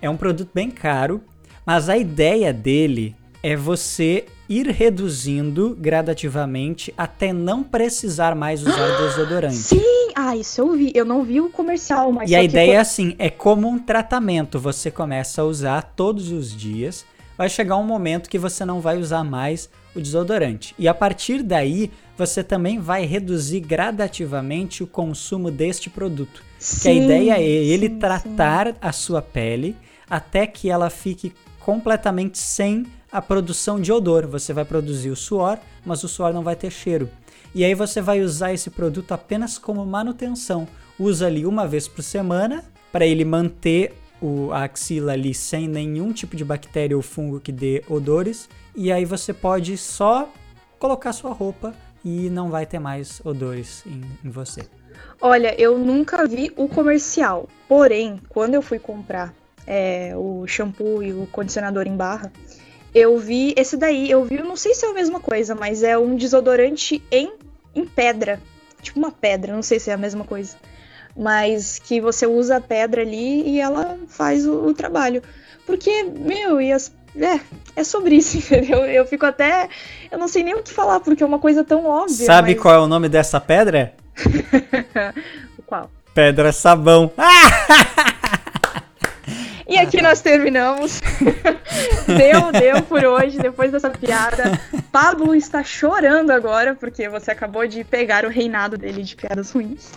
é 0.02 0.10
um 0.10 0.18
produto 0.18 0.52
bem 0.54 0.72
caro, 0.72 1.22
mas 1.66 1.90
a 1.90 1.98
ideia 1.98 2.54
dele 2.54 3.16
é 3.44 3.56
você 3.56 4.26
ir 4.48 4.68
reduzindo 4.68 5.78
gradativamente 5.80 6.94
até 6.98 7.32
não 7.32 7.64
precisar 7.64 8.36
mais 8.36 8.62
usar 8.62 8.98
desodorante. 9.00 9.56
Sim, 9.56 10.12
ah, 10.16 10.36
isso 10.36 10.62
eu 10.62 10.72
vi. 10.72 10.92
Eu 10.96 11.06
não 11.06 11.24
vi 11.24 11.42
o 11.42 11.50
comercial, 11.50 12.12
mas. 12.12 12.30
E 12.30 12.36
a 12.36 12.44
ideia 12.44 12.74
é 12.74 12.78
assim: 12.78 13.16
é 13.20 13.30
como 13.30 13.68
um 13.68 13.78
tratamento. 13.78 14.60
Você 14.60 14.90
começa 14.90 15.42
a 15.42 15.46
usar 15.46 15.82
todos 15.96 16.32
os 16.32 16.56
dias 16.56 17.06
vai 17.40 17.48
chegar 17.48 17.78
um 17.78 17.86
momento 17.86 18.30
que 18.30 18.38
você 18.38 18.66
não 18.66 18.82
vai 18.82 18.98
usar 18.98 19.24
mais 19.24 19.70
o 20.00 20.02
desodorante. 20.02 20.74
E 20.78 20.88
a 20.88 20.94
partir 20.94 21.44
daí, 21.44 21.92
você 22.18 22.44
também 22.44 22.80
vai 22.80 23.06
reduzir 23.06 23.60
gradativamente 23.60 24.84
o 24.84 24.88
consumo 24.88 25.52
deste 25.52 25.90
produto. 25.90 26.44
Sim, 26.58 26.82
que 26.82 26.88
a 26.90 26.94
ideia 26.94 27.34
é 27.38 27.44
ele 27.44 27.88
sim, 27.88 28.00
tratar 28.00 28.68
sim. 28.68 28.74
a 28.82 28.92
sua 28.92 29.22
pele 29.22 29.76
até 30.10 30.48
que 30.48 30.70
ela 30.70 30.90
fique 30.90 31.34
completamente 31.60 32.38
sem 32.38 32.86
a 33.12 33.22
produção 33.22 33.80
de 33.80 33.92
odor. 33.92 34.28
Você 34.28 34.54
vai 34.54 34.66
produzir 34.66 35.10
o 35.10 35.16
suor, 35.16 35.58
mas 35.86 36.04
o 36.04 36.08
suor 36.08 36.34
não 36.34 36.44
vai 36.44 36.56
ter 36.56 36.72
cheiro. 36.72 37.10
E 37.54 37.64
aí 37.64 37.74
você 37.74 38.02
vai 38.02 38.22
usar 38.22 38.54
esse 38.54 38.70
produto 38.70 39.12
apenas 39.12 39.58
como 39.58 39.86
manutenção. 39.86 40.68
Usa 41.00 41.28
ali 41.28 41.46
uma 41.46 41.68
vez 41.68 41.88
por 41.88 42.04
semana 42.04 42.64
para 42.92 43.06
ele 43.06 43.24
manter 43.24 43.94
o, 44.22 44.52
a 44.52 44.64
axila 44.64 45.14
ali 45.14 45.34
sem 45.34 45.68
nenhum 45.68 46.12
tipo 46.12 46.36
de 46.36 46.44
bactéria 46.44 46.96
ou 46.96 47.02
fungo 47.02 47.40
que 47.40 47.52
dê 47.52 47.84
odores. 47.88 48.50
E 48.82 48.94
aí 48.94 49.04
você 49.04 49.34
pode 49.34 49.78
só 49.78 50.32
colocar 50.80 51.12
sua 51.12 51.34
roupa 51.34 51.76
e 52.02 52.30
não 52.30 52.50
vai 52.50 52.66
ter 52.66 52.80
mais 52.80 53.20
odores 53.26 53.84
em, 53.86 54.02
em 54.24 54.30
você. 54.30 54.62
Olha, 55.20 55.54
eu 55.62 55.78
nunca 55.78 56.26
vi 56.26 56.50
o 56.56 56.70
comercial. 56.70 57.50
Porém, 57.68 58.22
quando 58.30 58.54
eu 58.54 58.62
fui 58.62 58.80
comprar 58.80 59.34
é, 59.68 60.14
o 60.16 60.48
shampoo 60.48 61.04
e 61.04 61.12
o 61.12 61.28
condicionador 61.28 61.88
em 61.88 61.98
barra, 61.98 62.32
eu 62.96 63.18
vi 63.18 63.54
esse 63.58 63.76
daí. 63.76 64.10
Eu 64.10 64.24
vi, 64.24 64.42
não 64.42 64.56
sei 64.56 64.74
se 64.74 64.86
é 64.86 64.90
a 64.92 64.94
mesma 64.94 65.20
coisa, 65.20 65.54
mas 65.54 65.84
é 65.84 65.98
um 65.98 66.16
desodorante 66.16 67.04
em, 67.12 67.34
em 67.76 67.86
pedra. 67.86 68.40
Tipo 68.82 68.98
uma 68.98 69.12
pedra, 69.12 69.54
não 69.54 69.62
sei 69.62 69.78
se 69.78 69.90
é 69.90 69.94
a 69.94 69.98
mesma 69.98 70.24
coisa 70.24 70.56
mas 71.16 71.80
que 71.80 72.00
você 72.00 72.26
usa 72.26 72.58
a 72.58 72.62
pedra 72.62 73.02
ali 73.02 73.42
e 73.42 73.60
ela 73.60 73.98
faz 74.08 74.48
o, 74.48 74.68
o 74.68 74.74
trabalho. 74.74 75.22
Porque, 75.66 76.04
meu, 76.04 76.60
e 76.62 76.72
as, 76.72 76.92
é, 77.16 77.40
é 77.76 77.84
sobre 77.84 78.16
isso, 78.16 78.38
entendeu? 78.40 78.86
Eu 78.86 79.06
fico 79.06 79.26
até. 79.26 79.70
Eu 80.12 80.18
não 80.18 80.28
sei 80.28 80.44
nem 80.44 80.56
o 80.56 80.64
que 80.64 80.74
falar, 80.74 81.00
porque 81.00 81.24
é 81.24 81.26
uma 81.26 81.40
coisa 81.40 81.64
tão 81.64 81.86
óbvia. 81.86 82.26
Sabe 82.26 82.54
mas... 82.54 82.62
qual 82.62 82.76
é 82.76 82.80
o 82.80 82.88
nome 82.88 83.10
dessa 83.10 83.40
pedra? 83.40 83.94
qual? 85.66 85.90
Pedra 86.14 86.52
sabão. 86.52 87.12
E 89.70 89.78
aqui 89.78 90.02
nós 90.02 90.20
terminamos. 90.20 91.00
deu, 92.08 92.52
deu 92.52 92.82
por 92.82 93.06
hoje, 93.06 93.38
depois 93.38 93.72
dessa 93.72 93.92
piada. 93.92 94.60
Pablo 94.92 95.36
está 95.36 95.64
chorando 95.64 96.32
agora, 96.32 96.74
porque 96.74 97.08
você 97.08 97.30
acabou 97.30 97.68
de 97.68 97.84
pegar 97.84 98.26
o 98.26 98.30
reinado 98.30 98.80
dele 98.80 99.04
de 99.04 99.16
piadas 99.16 99.52
ruins. 99.52 99.92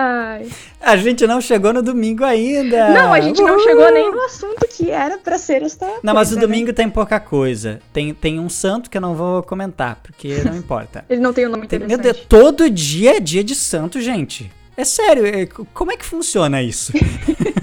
Ai. 0.00 0.48
A 0.80 0.96
gente 0.96 1.26
não 1.26 1.40
chegou 1.40 1.72
no 1.72 1.82
domingo 1.82 2.22
ainda. 2.22 2.90
Não, 2.90 3.12
a 3.12 3.20
gente 3.20 3.42
não 3.42 3.58
chegou 3.58 3.90
nem 3.90 4.12
no 4.12 4.20
assunto 4.20 4.64
que 4.68 4.92
era 4.92 5.18
para 5.18 5.36
ser 5.36 5.64
esta. 5.64 5.86
Não, 5.86 5.92
coisa, 5.94 6.14
mas 6.14 6.30
o 6.30 6.34
né? 6.36 6.40
domingo 6.40 6.72
tem 6.72 6.88
pouca 6.88 7.18
coisa. 7.18 7.80
Tem, 7.92 8.14
tem 8.14 8.38
um 8.38 8.48
santo 8.48 8.88
que 8.88 8.96
eu 8.96 9.00
não 9.00 9.16
vou 9.16 9.42
comentar, 9.42 9.96
porque 10.00 10.40
não 10.44 10.54
importa. 10.56 11.04
Ele 11.10 11.20
não 11.20 11.32
tem 11.32 11.46
o 11.46 11.48
um 11.48 11.50
nome 11.50 11.66
tem, 11.66 11.80
Meu 11.80 11.98
Deus, 11.98 12.16
todo 12.28 12.70
dia 12.70 13.16
é 13.16 13.20
dia 13.20 13.42
de 13.42 13.56
santo, 13.56 14.00
gente. 14.00 14.48
É 14.76 14.84
sério, 14.84 15.26
é, 15.26 15.46
como 15.74 15.90
é 15.90 15.96
que 15.96 16.04
funciona 16.04 16.62
isso? 16.62 16.92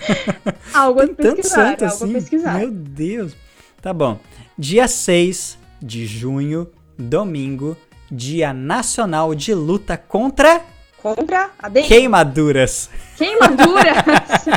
algo 0.73 1.07
tem 1.07 1.31
a 1.31 1.35
pesquisar, 1.35 1.77
tanto 1.77 1.79
santo 1.79 1.85
assim? 1.85 2.13
pesquisar. 2.13 2.59
Meu 2.59 2.69
Deus. 2.69 3.33
Tá 3.81 3.93
bom. 3.93 4.19
Dia 4.57 4.89
6 4.89 5.57
de 5.81 6.05
junho, 6.05 6.67
domingo, 6.97 7.77
Dia 8.11 8.51
Nacional 8.51 9.33
de 9.33 9.53
Luta 9.53 9.95
contra. 9.95 10.74
Contra 11.05 11.51
a 11.59 11.69
dengue. 11.69 11.87
Queimaduras. 11.87 12.89
Queimaduras! 13.15 14.47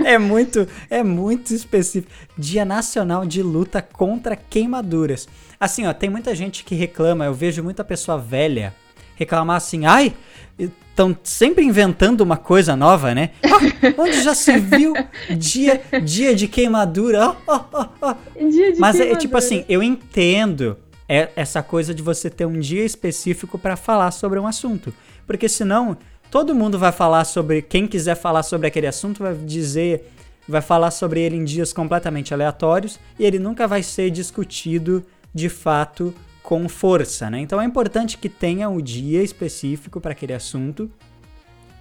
é 0.02 0.16
muito, 0.16 0.66
é 0.88 1.02
muito 1.02 1.52
específico. 1.52 2.10
Dia 2.38 2.64
Nacional 2.64 3.26
de 3.26 3.42
Luta 3.42 3.82
contra 3.82 4.34
Queimaduras. 4.34 5.28
Assim, 5.60 5.86
ó, 5.86 5.92
tem 5.92 6.08
muita 6.08 6.34
gente 6.34 6.64
que 6.64 6.74
reclama, 6.74 7.26
eu 7.26 7.34
vejo 7.34 7.62
muita 7.62 7.84
pessoa 7.84 8.16
velha 8.16 8.74
reclamar 9.14 9.58
assim, 9.58 9.84
ai, 9.84 10.14
estão 10.58 11.14
sempre 11.22 11.62
inventando 11.62 12.22
uma 12.22 12.38
coisa 12.38 12.74
nova, 12.74 13.14
né? 13.14 13.32
Ah, 13.44 14.00
onde 14.00 14.22
já 14.22 14.34
se 14.34 14.58
viu 14.58 14.94
dia, 15.36 15.82
dia 16.02 16.34
de 16.34 16.48
queimadura? 16.48 17.28
Oh, 17.28 17.60
oh, 17.74 17.84
oh. 18.00 18.48
Dia 18.48 18.72
de 18.72 18.80
Mas 18.80 18.96
queimadura. 18.96 19.18
é 19.18 19.20
tipo 19.20 19.36
assim, 19.36 19.66
eu 19.68 19.82
entendo 19.82 20.78
é 21.08 21.28
essa 21.36 21.62
coisa 21.62 21.94
de 21.94 22.02
você 22.02 22.30
ter 22.30 22.46
um 22.46 22.58
dia 22.58 22.86
específico 22.86 23.58
para 23.58 23.76
falar 23.76 24.10
sobre 24.12 24.38
um 24.38 24.46
assunto. 24.46 24.94
Porque 25.32 25.48
senão, 25.48 25.96
todo 26.30 26.54
mundo 26.54 26.78
vai 26.78 26.92
falar 26.92 27.24
sobre. 27.24 27.62
Quem 27.62 27.86
quiser 27.86 28.14
falar 28.14 28.42
sobre 28.42 28.66
aquele 28.66 28.86
assunto 28.86 29.22
vai 29.22 29.34
dizer. 29.34 30.12
Vai 30.46 30.60
falar 30.60 30.90
sobre 30.90 31.20
ele 31.20 31.36
em 31.36 31.44
dias 31.44 31.72
completamente 31.72 32.34
aleatórios 32.34 32.98
e 33.16 33.24
ele 33.24 33.38
nunca 33.38 33.66
vai 33.66 33.82
ser 33.82 34.10
discutido 34.10 35.04
de 35.32 35.48
fato 35.48 36.12
com 36.42 36.68
força, 36.68 37.30
né? 37.30 37.38
Então 37.38 37.60
é 37.60 37.64
importante 37.64 38.18
que 38.18 38.28
tenha 38.28 38.68
um 38.68 38.80
dia 38.80 39.22
específico 39.22 40.00
para 40.00 40.12
aquele 40.12 40.32
assunto, 40.34 40.90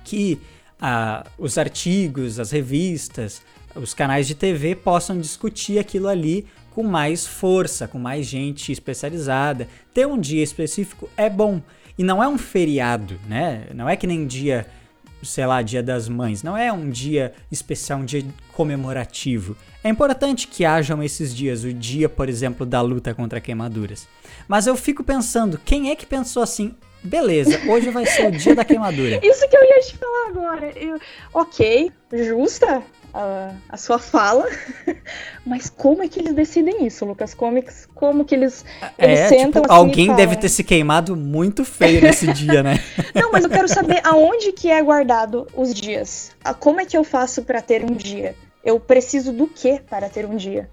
que 0.03 0.39
ah, 0.79 1.25
os 1.39 1.57
artigos, 1.57 2.39
as 2.39 2.51
revistas, 2.51 3.41
os 3.75 3.95
canais 3.95 4.27
de 4.27 4.35
TV 4.35 4.75
possam 4.75 5.19
discutir 5.19 5.79
aquilo 5.79 6.07
ali 6.07 6.45
com 6.69 6.83
mais 6.83 7.25
força, 7.27 7.87
com 7.87 7.97
mais 7.97 8.27
gente 8.27 8.71
especializada. 8.71 9.67
Ter 9.91 10.07
um 10.07 10.19
dia 10.19 10.43
específico 10.43 11.09
é 11.17 11.29
bom. 11.29 11.61
E 11.97 12.03
não 12.03 12.21
é 12.21 12.27
um 12.27 12.37
feriado, 12.37 13.19
né? 13.27 13.65
Não 13.73 13.87
é 13.87 13.95
que 13.95 14.07
nem 14.07 14.25
dia, 14.25 14.67
sei 15.23 15.45
lá, 15.45 15.61
dia 15.61 15.83
das 15.83 16.07
mães. 16.07 16.43
Não 16.43 16.57
é 16.57 16.71
um 16.71 16.89
dia 16.89 17.33
especial, 17.51 17.99
um 17.99 18.05
dia 18.05 18.23
comemorativo. 18.53 19.55
É 19.83 19.89
importante 19.89 20.47
que 20.47 20.63
hajam 20.63 21.01
esses 21.01 21.35
dias, 21.35 21.63
o 21.63 21.73
dia, 21.73 22.07
por 22.07 22.29
exemplo, 22.29 22.65
da 22.65 22.81
luta 22.81 23.13
contra 23.13 23.41
queimaduras. 23.41 24.07
Mas 24.47 24.67
eu 24.67 24.75
fico 24.75 25.03
pensando, 25.03 25.59
quem 25.63 25.89
é 25.89 25.95
que 25.95 26.05
pensou 26.05 26.43
assim? 26.43 26.75
Beleza, 27.03 27.59
hoje 27.67 27.89
vai 27.89 28.05
ser 28.05 28.27
o 28.27 28.31
dia 28.31 28.53
da 28.53 28.63
queimadura. 28.63 29.19
Isso 29.25 29.47
que 29.49 29.57
eu 29.57 29.63
ia 29.63 29.79
te 29.79 29.97
falar 29.97 30.27
agora. 30.27 30.71
Eu, 30.77 30.99
ok, 31.33 31.91
justa, 32.13 32.83
a, 33.13 33.51
a, 33.69 33.77
sua 33.77 33.99
fala, 33.99 34.47
mas 35.45 35.69
como 35.69 36.03
é 36.03 36.07
que 36.07 36.19
eles 36.19 36.33
decidem 36.33 36.85
isso, 36.85 37.05
Lucas 37.05 37.33
Comics? 37.33 37.87
Como 37.93 38.25
que 38.25 38.35
eles, 38.35 38.65
eles 38.97 39.19
é, 39.19 39.27
sentam 39.27 39.61
tipo, 39.61 39.73
assim 39.73 39.81
Alguém 39.81 40.15
deve 40.15 40.35
ter 40.35 40.49
se 40.49 40.63
queimado 40.63 41.15
muito 41.15 41.63
feio 41.65 42.01
nesse 42.01 42.31
dia, 42.33 42.63
né? 42.63 42.79
Não, 43.13 43.31
mas 43.31 43.43
eu 43.43 43.49
quero 43.49 43.67
saber 43.67 44.01
aonde 44.05 44.51
que 44.51 44.69
é 44.69 44.81
guardado 44.81 45.47
os 45.55 45.73
dias. 45.73 46.31
Como 46.59 46.79
é 46.79 46.85
que 46.85 46.97
eu 46.97 47.03
faço 47.03 47.43
para 47.43 47.61
ter 47.61 47.83
um 47.83 47.93
dia? 47.93 48.35
Eu 48.63 48.79
preciso 48.79 49.31
do 49.31 49.47
que 49.47 49.79
para 49.89 50.09
ter 50.09 50.25
um 50.25 50.35
dia? 50.35 50.69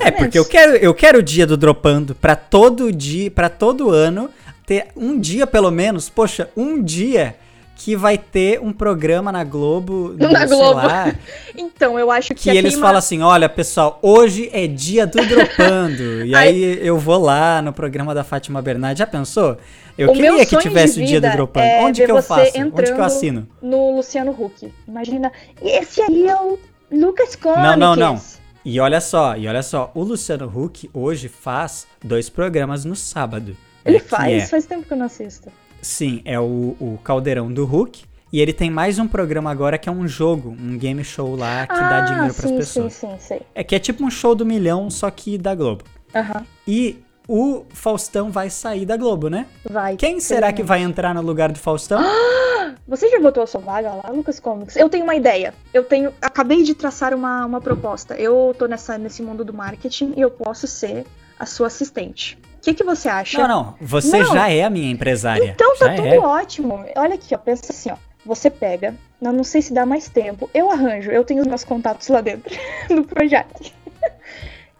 É 0.00 0.10
porque 0.10 0.38
eu 0.38 0.44
quero, 0.44 0.76
eu 0.76 0.92
quero 0.92 1.18
o 1.18 1.22
dia 1.22 1.46
do 1.46 1.56
dropando 1.56 2.14
para 2.14 2.34
todo 2.34 2.92
dia, 2.92 3.30
para 3.30 3.48
todo 3.48 3.90
ano 3.90 4.28
ter 4.66 4.88
um 4.96 5.18
dia 5.18 5.46
pelo 5.46 5.70
menos. 5.70 6.08
Poxa, 6.08 6.50
um 6.56 6.82
dia 6.82 7.36
que 7.78 7.94
vai 7.94 8.18
ter 8.18 8.60
um 8.60 8.72
programa 8.72 9.30
na 9.30 9.44
Globo. 9.44 10.12
Na 10.18 10.44
Globo. 10.44 10.74
Lá, 10.74 11.14
então, 11.56 11.96
eu 11.96 12.10
acho 12.10 12.34
que. 12.34 12.42
Que 12.42 12.50
eles 12.50 12.72
queima... 12.72 12.86
falam 12.86 12.98
assim: 12.98 13.22
olha, 13.22 13.48
pessoal, 13.48 14.00
hoje 14.02 14.50
é 14.52 14.66
dia 14.66 15.06
do 15.06 15.24
Dropando. 15.24 16.24
e 16.26 16.34
aí, 16.34 16.64
aí 16.64 16.86
eu 16.86 16.98
vou 16.98 17.18
lá 17.18 17.62
no 17.62 17.72
programa 17.72 18.12
da 18.14 18.24
Fátima 18.24 18.60
Bernardi. 18.60 18.98
Já 18.98 19.06
pensou? 19.06 19.56
Eu 19.96 20.10
o 20.10 20.12
queria 20.12 20.44
que 20.44 20.56
tivesse 20.58 21.00
o 21.00 21.06
dia 21.06 21.20
do 21.20 21.30
Dropando. 21.30 21.66
É 21.66 21.84
Onde 21.84 22.04
que 22.04 22.10
eu 22.10 22.20
faço? 22.20 22.52
Onde 22.58 22.92
que 22.92 23.00
eu 23.00 23.04
assino? 23.04 23.48
No 23.62 23.96
Luciano 23.96 24.32
Huck. 24.32 24.72
Imagina. 24.86 25.32
Esse 25.62 26.02
aí 26.02 26.26
é 26.26 26.34
o 26.34 26.58
Lucas 26.90 27.36
Comics. 27.36 27.62
Não, 27.62 27.76
não, 27.76 27.96
não. 27.96 28.20
E 28.64 28.80
olha 28.80 29.00
só, 29.00 29.36
e 29.36 29.46
olha 29.46 29.62
só, 29.62 29.90
o 29.94 30.02
Luciano 30.02 30.46
Huck 30.46 30.90
hoje 30.92 31.28
faz 31.28 31.86
dois 32.04 32.28
programas 32.28 32.84
no 32.84 32.96
sábado. 32.96 33.56
Ele 33.84 34.00
faz? 34.00 34.42
É... 34.42 34.46
Faz 34.46 34.66
tempo 34.66 34.86
que 34.86 34.92
eu 34.92 34.96
não 34.96 35.06
assisto. 35.06 35.50
Sim, 35.80 36.20
é 36.24 36.38
o, 36.38 36.76
o 36.80 36.98
Caldeirão 37.02 37.52
do 37.52 37.64
Hulk. 37.64 38.04
E 38.30 38.40
ele 38.40 38.52
tem 38.52 38.70
mais 38.70 38.98
um 38.98 39.08
programa 39.08 39.50
agora 39.50 39.78
que 39.78 39.88
é 39.88 39.92
um 39.92 40.06
jogo, 40.06 40.50
um 40.60 40.76
game 40.76 41.02
show 41.02 41.34
lá 41.34 41.66
que 41.66 41.72
ah, 41.72 41.88
dá 41.88 42.00
dinheiro 42.02 42.34
para 42.34 42.46
as 42.46 42.52
pessoas. 42.52 42.92
Sim, 42.92 43.10
sim, 43.10 43.16
sim. 43.18 43.40
É 43.54 43.64
que 43.64 43.74
é 43.74 43.78
tipo 43.78 44.04
um 44.04 44.10
show 44.10 44.34
do 44.34 44.44
milhão, 44.44 44.90
só 44.90 45.10
que 45.10 45.38
da 45.38 45.54
Globo. 45.54 45.84
Uhum. 46.14 46.44
E 46.66 47.02
o 47.26 47.64
Faustão 47.70 48.30
vai 48.30 48.50
sair 48.50 48.84
da 48.84 48.96
Globo, 48.96 49.28
né? 49.28 49.46
Vai. 49.64 49.96
Quem 49.96 50.20
será 50.20 50.52
que 50.52 50.62
vai 50.62 50.82
entrar 50.82 51.14
no 51.14 51.22
lugar 51.22 51.50
do 51.50 51.58
Faustão? 51.58 52.02
você 52.86 53.08
já 53.08 53.20
botou 53.20 53.42
a 53.42 53.46
sua 53.46 53.60
vaga 53.60 53.92
lá, 53.94 54.10
Lucas 54.10 54.40
Comics? 54.40 54.76
Eu 54.76 54.88
tenho 54.88 55.04
uma 55.04 55.14
ideia. 55.14 55.54
Eu 55.72 55.84
tenho. 55.84 56.12
Acabei 56.20 56.62
de 56.62 56.74
traçar 56.74 57.14
uma, 57.14 57.46
uma 57.46 57.60
proposta. 57.60 58.14
Eu 58.14 58.54
tô 58.58 58.66
nessa, 58.66 58.98
nesse 58.98 59.22
mundo 59.22 59.42
do 59.42 59.54
marketing 59.54 60.14
e 60.16 60.20
eu 60.20 60.30
posso 60.30 60.66
ser 60.66 61.06
a 61.38 61.46
sua 61.46 61.68
assistente. 61.68 62.38
O 62.58 62.60
que, 62.60 62.74
que 62.74 62.84
você 62.84 63.08
acha? 63.08 63.38
Não, 63.38 63.48
não. 63.48 63.74
Você 63.80 64.18
não. 64.18 64.32
já 64.32 64.50
é 64.50 64.64
a 64.64 64.70
minha 64.70 64.90
empresária. 64.90 65.52
Então 65.54 65.76
tá 65.76 65.86
já 65.86 65.94
tudo 65.94 66.08
é. 66.08 66.18
ótimo. 66.18 66.84
Olha 66.96 67.14
aqui, 67.14 67.34
ó. 67.34 67.38
Pensa 67.38 67.72
assim, 67.72 67.90
ó. 67.90 67.96
Você 68.26 68.50
pega. 68.50 68.94
Não, 69.20 69.32
não 69.32 69.44
sei 69.44 69.62
se 69.62 69.72
dá 69.72 69.86
mais 69.86 70.08
tempo. 70.08 70.50
Eu 70.52 70.70
arranjo. 70.70 71.10
Eu 71.10 71.24
tenho 71.24 71.40
os 71.40 71.46
meus 71.46 71.62
contatos 71.62 72.08
lá 72.08 72.20
dentro 72.20 72.52
do 72.90 73.04
projeto. 73.04 73.72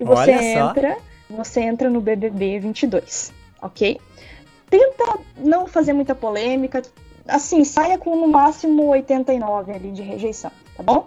e 0.01 0.05
você 0.05 0.33
entra. 0.33 0.97
Você 1.31 1.61
entra 1.61 1.89
no 1.91 2.01
BBB 2.01 2.59
22, 2.59 3.33
ok? 3.61 4.01
Tenta 4.71 5.19
não 5.37 5.67
fazer 5.67 5.93
muita 5.93 6.15
polêmica. 6.15 6.83
Assim, 7.27 7.65
saia 7.65 7.99
com 7.99 8.17
no 8.17 8.27
máximo 8.27 8.87
89 8.89 9.73
ali 9.73 9.93
de 9.93 10.01
rejeição, 10.01 10.51
tá 10.75 10.83
bom? 10.83 11.07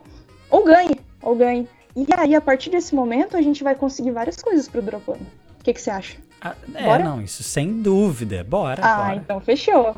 Ou 0.50 0.64
ganhe, 0.64 1.00
ou 1.24 1.36
ganhe. 1.36 1.68
E 1.96 2.06
aí, 2.16 2.36
a 2.36 2.42
partir 2.42 2.70
desse 2.70 2.94
momento, 2.94 3.36
a 3.36 3.42
gente 3.42 3.64
vai 3.64 3.74
conseguir 3.74 4.12
várias 4.12 4.40
coisas 4.42 4.68
pro 4.68 4.82
Dropando. 4.82 5.26
O 5.60 5.64
que, 5.64 5.74
que 5.74 5.82
você 5.82 5.90
acha? 5.90 6.18
Ah, 6.42 6.56
é, 6.74 6.84
Bora? 6.84 7.04
não, 7.04 7.22
isso 7.22 7.44
sem 7.44 7.82
dúvida. 7.82 8.44
Bora, 8.44 8.82
Ah, 8.84 9.04
bora. 9.04 9.16
então 9.16 9.40
fechou. 9.40 9.96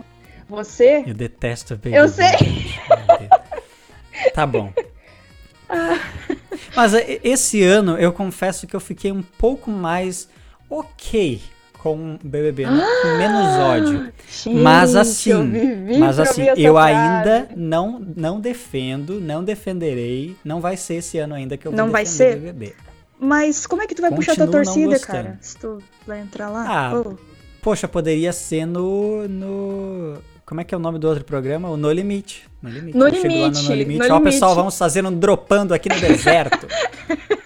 Você. 0.49 1.03
Eu 1.07 1.13
detesto 1.13 1.75
BBB. 1.77 1.97
Eu 1.97 2.09
sei. 2.09 2.29
Tá 4.33 4.45
bom. 4.45 4.71
Mas 6.75 6.93
esse 7.23 7.63
ano 7.63 7.97
eu 7.97 8.11
confesso 8.13 8.67
que 8.67 8.75
eu 8.75 8.79
fiquei 8.79 9.11
um 9.11 9.21
pouco 9.23 9.71
mais 9.71 10.29
ok 10.69 11.41
com 11.79 12.17
BBB, 12.23 12.65
né? 12.65 12.81
com 13.01 13.17
menos 13.17 13.47
ódio. 13.57 14.13
Mas 14.53 14.91
Gente, 14.91 14.99
assim, 15.01 15.97
mas 15.99 16.19
assim, 16.19 16.41
ouvir 16.41 16.51
essa 16.51 16.61
eu 16.61 16.77
ainda 16.77 17.49
não 17.55 17.99
não 18.15 18.39
defendo, 18.39 19.19
não 19.19 19.43
defenderei, 19.43 20.35
não 20.45 20.61
vai 20.61 20.77
ser 20.77 20.95
esse 20.95 21.17
ano 21.17 21.35
ainda 21.35 21.57
que 21.57 21.67
eu 21.67 21.71
vou 21.71 21.77
Não 21.77 21.91
vai 21.91 22.03
defender 22.03 22.33
ser? 22.33 22.39
BBB. 22.39 22.75
Mas 23.23 23.65
como 23.65 23.81
é 23.81 23.87
que 23.87 23.95
tu 23.95 24.01
vai 24.01 24.11
puxar 24.11 24.35
tua 24.35 24.45
Continuo 24.47 24.65
torcida, 24.65 24.99
cara? 24.99 25.37
Se 25.41 25.57
tu 25.57 25.81
vai 26.05 26.19
entrar 26.19 26.49
lá? 26.49 26.65
Ah, 26.67 27.03
Pô. 27.03 27.15
Poxa, 27.61 27.87
poderia 27.87 28.33
ser 28.33 28.65
no 28.65 29.27
no 29.27 30.17
como 30.45 30.59
é 30.59 30.63
que 30.63 30.75
é 30.75 30.77
o 30.77 30.79
nome 30.79 30.99
do 30.99 31.07
outro 31.07 31.23
programa? 31.23 31.69
O 31.69 31.77
No 31.77 31.91
Limite. 31.91 32.47
No 32.61 32.69
Limite. 32.69 32.97
No 32.97 33.09
chego 33.09 33.15
lá 33.23 33.29
Limite, 33.29 33.63
No, 33.63 33.69
no 33.69 33.75
Limite. 33.75 34.07
No 34.09 34.15
Ó, 34.15 34.19
pessoal, 34.19 34.51
Limite. 34.51 34.61
vamos 34.61 34.77
fazer 34.77 35.05
um 35.05 35.17
dropando 35.17 35.73
aqui 35.73 35.89
no 35.89 35.99
deserto. 35.99 36.67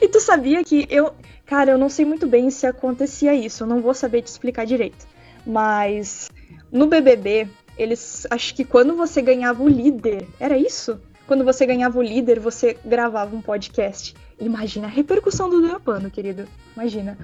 E 0.00 0.06
tu 0.08 0.20
sabia 0.20 0.62
que 0.62 0.86
eu. 0.90 1.12
Cara, 1.44 1.72
eu 1.72 1.78
não 1.78 1.88
sei 1.88 2.04
muito 2.04 2.26
bem 2.26 2.50
se 2.50 2.66
acontecia 2.66 3.34
isso, 3.34 3.64
eu 3.64 3.66
não 3.66 3.80
vou 3.80 3.94
saber 3.94 4.22
te 4.22 4.28
explicar 4.28 4.64
direito. 4.64 5.06
Mas 5.44 6.30
no 6.70 6.86
BBB, 6.86 7.48
eles. 7.76 8.26
Acho 8.30 8.54
que 8.54 8.64
quando 8.64 8.94
você 8.94 9.20
ganhava 9.20 9.62
o 9.62 9.68
líder, 9.68 10.26
era 10.38 10.56
isso? 10.56 11.00
Quando 11.28 11.44
você 11.44 11.64
ganhava 11.66 11.98
o 11.98 12.02
líder, 12.02 12.40
você 12.40 12.76
gravava 12.84 13.36
um 13.36 13.40
podcast. 13.40 14.14
Imagina 14.40 14.86
a 14.86 14.90
repercussão 14.90 15.48
do 15.50 15.60
Dropando, 15.60 16.10
querido. 16.10 16.48
Imagina. 16.74 17.16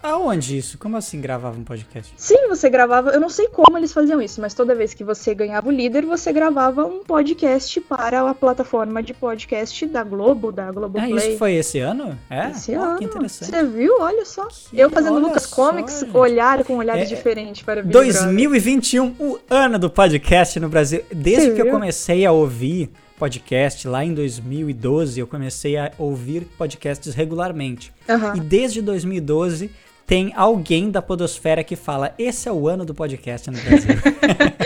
Aonde 0.00 0.56
isso? 0.56 0.78
Como 0.78 0.96
assim 0.96 1.20
gravava 1.20 1.58
um 1.58 1.64
podcast? 1.64 2.12
Sim, 2.16 2.46
você 2.48 2.70
gravava. 2.70 3.10
Eu 3.10 3.20
não 3.20 3.28
sei 3.28 3.48
como 3.48 3.76
eles 3.76 3.92
faziam 3.92 4.22
isso, 4.22 4.40
mas 4.40 4.54
toda 4.54 4.72
vez 4.72 4.94
que 4.94 5.02
você 5.02 5.34
ganhava 5.34 5.68
o 5.68 5.72
líder, 5.72 6.06
você 6.06 6.32
gravava 6.32 6.84
um 6.86 7.02
podcast 7.02 7.80
para 7.80 8.30
a 8.30 8.32
plataforma 8.32 9.02
de 9.02 9.12
podcast 9.12 9.84
da 9.86 10.04
Globo, 10.04 10.52
da 10.52 10.68
Ah, 10.68 10.72
Globoplay. 10.72 11.16
isso 11.30 11.36
foi 11.38 11.54
esse 11.56 11.80
ano? 11.80 12.16
É? 12.30 12.50
Esse 12.50 12.76
Ó, 12.76 12.80
ano. 12.80 12.98
que 12.98 13.04
interessante. 13.06 13.50
Você 13.50 13.64
viu? 13.64 13.96
Olha 13.98 14.24
só. 14.24 14.46
Que- 14.46 14.78
eu 14.78 14.88
fazendo 14.88 15.18
Lucas 15.18 15.42
só, 15.42 15.56
Comics, 15.56 15.98
gente. 15.98 16.16
olhar 16.16 16.62
com 16.62 16.76
olhares 16.76 17.10
É, 17.10 17.14
diferentes 17.16 17.62
para 17.62 17.82
Big 17.82 17.90
Brother. 17.92 18.12
2021, 18.12 19.16
o 19.18 19.36
ano 19.50 19.80
do 19.80 19.90
podcast 19.90 20.60
no 20.60 20.68
Brasil. 20.68 21.02
Desde 21.12 21.46
Você 21.46 21.54
que 21.56 21.60
eu 21.60 21.64
viu? 21.64 21.74
comecei 21.74 22.24
a 22.24 22.30
ouvir 22.30 22.88
podcast, 23.18 23.86
lá 23.88 24.04
em 24.04 24.14
2012, 24.14 25.18
eu 25.20 25.26
comecei 25.26 25.76
a 25.76 25.90
ouvir 25.98 26.44
podcasts 26.56 27.14
regularmente. 27.14 27.92
Aham. 28.08 28.36
E 28.36 28.40
desde 28.40 28.80
2012 28.80 29.70
tem 30.06 30.32
alguém 30.34 30.90
da 30.90 31.02
podosfera 31.02 31.62
que 31.62 31.76
fala: 31.76 32.14
esse 32.18 32.48
é 32.48 32.52
o 32.52 32.66
ano 32.68 32.84
do 32.84 32.94
podcast 32.94 33.50
no 33.50 33.58
Brasil. 33.60 33.90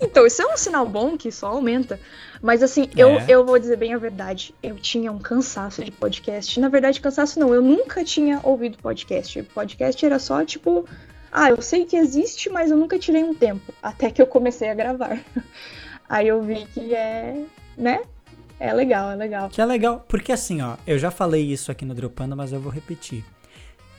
Então, 0.00 0.26
isso 0.26 0.40
é 0.42 0.46
um 0.46 0.56
sinal 0.56 0.86
bom 0.86 1.16
que 1.16 1.30
só 1.30 1.48
aumenta. 1.48 2.00
Mas 2.42 2.62
assim, 2.62 2.88
eu, 2.96 3.10
É. 3.10 3.26
eu 3.28 3.44
vou 3.44 3.58
dizer 3.58 3.76
bem 3.76 3.94
a 3.94 3.98
verdade. 3.98 4.54
Eu 4.62 4.74
tinha 4.76 5.12
um 5.12 5.18
cansaço 5.18 5.84
de 5.84 5.90
podcast. 5.92 6.58
Na 6.58 6.68
verdade, 6.68 7.00
cansaço 7.00 7.38
não. 7.38 7.54
Eu 7.54 7.60
nunca 7.62 8.02
tinha 8.02 8.40
ouvido 8.42 8.78
podcast. 8.78 9.42
Podcast 9.54 10.04
era 10.04 10.18
só 10.18 10.44
tipo. 10.44 10.86
Ah, 11.30 11.50
eu 11.50 11.60
sei 11.60 11.84
que 11.84 11.96
existe, 11.96 12.48
mas 12.48 12.70
eu 12.70 12.76
nunca 12.76 12.98
tirei 12.98 13.22
um 13.22 13.34
tempo. 13.34 13.72
Até 13.82 14.10
que 14.10 14.20
eu 14.20 14.26
comecei 14.26 14.68
a 14.70 14.74
gravar. 14.74 15.20
Aí 16.08 16.26
eu 16.28 16.42
vi 16.42 16.66
que 16.72 16.94
é. 16.94 17.42
Né? 17.78 18.00
É 18.60 18.72
legal, 18.72 19.10
é 19.10 19.14
legal. 19.14 19.48
Que 19.48 19.60
é 19.60 19.64
legal, 19.64 20.04
porque 20.08 20.32
assim, 20.32 20.60
ó, 20.60 20.76
eu 20.86 20.98
já 20.98 21.10
falei 21.10 21.44
isso 21.44 21.70
aqui 21.70 21.84
no 21.84 21.94
Dropando, 21.94 22.36
mas 22.36 22.52
eu 22.52 22.60
vou 22.60 22.72
repetir. 22.72 23.24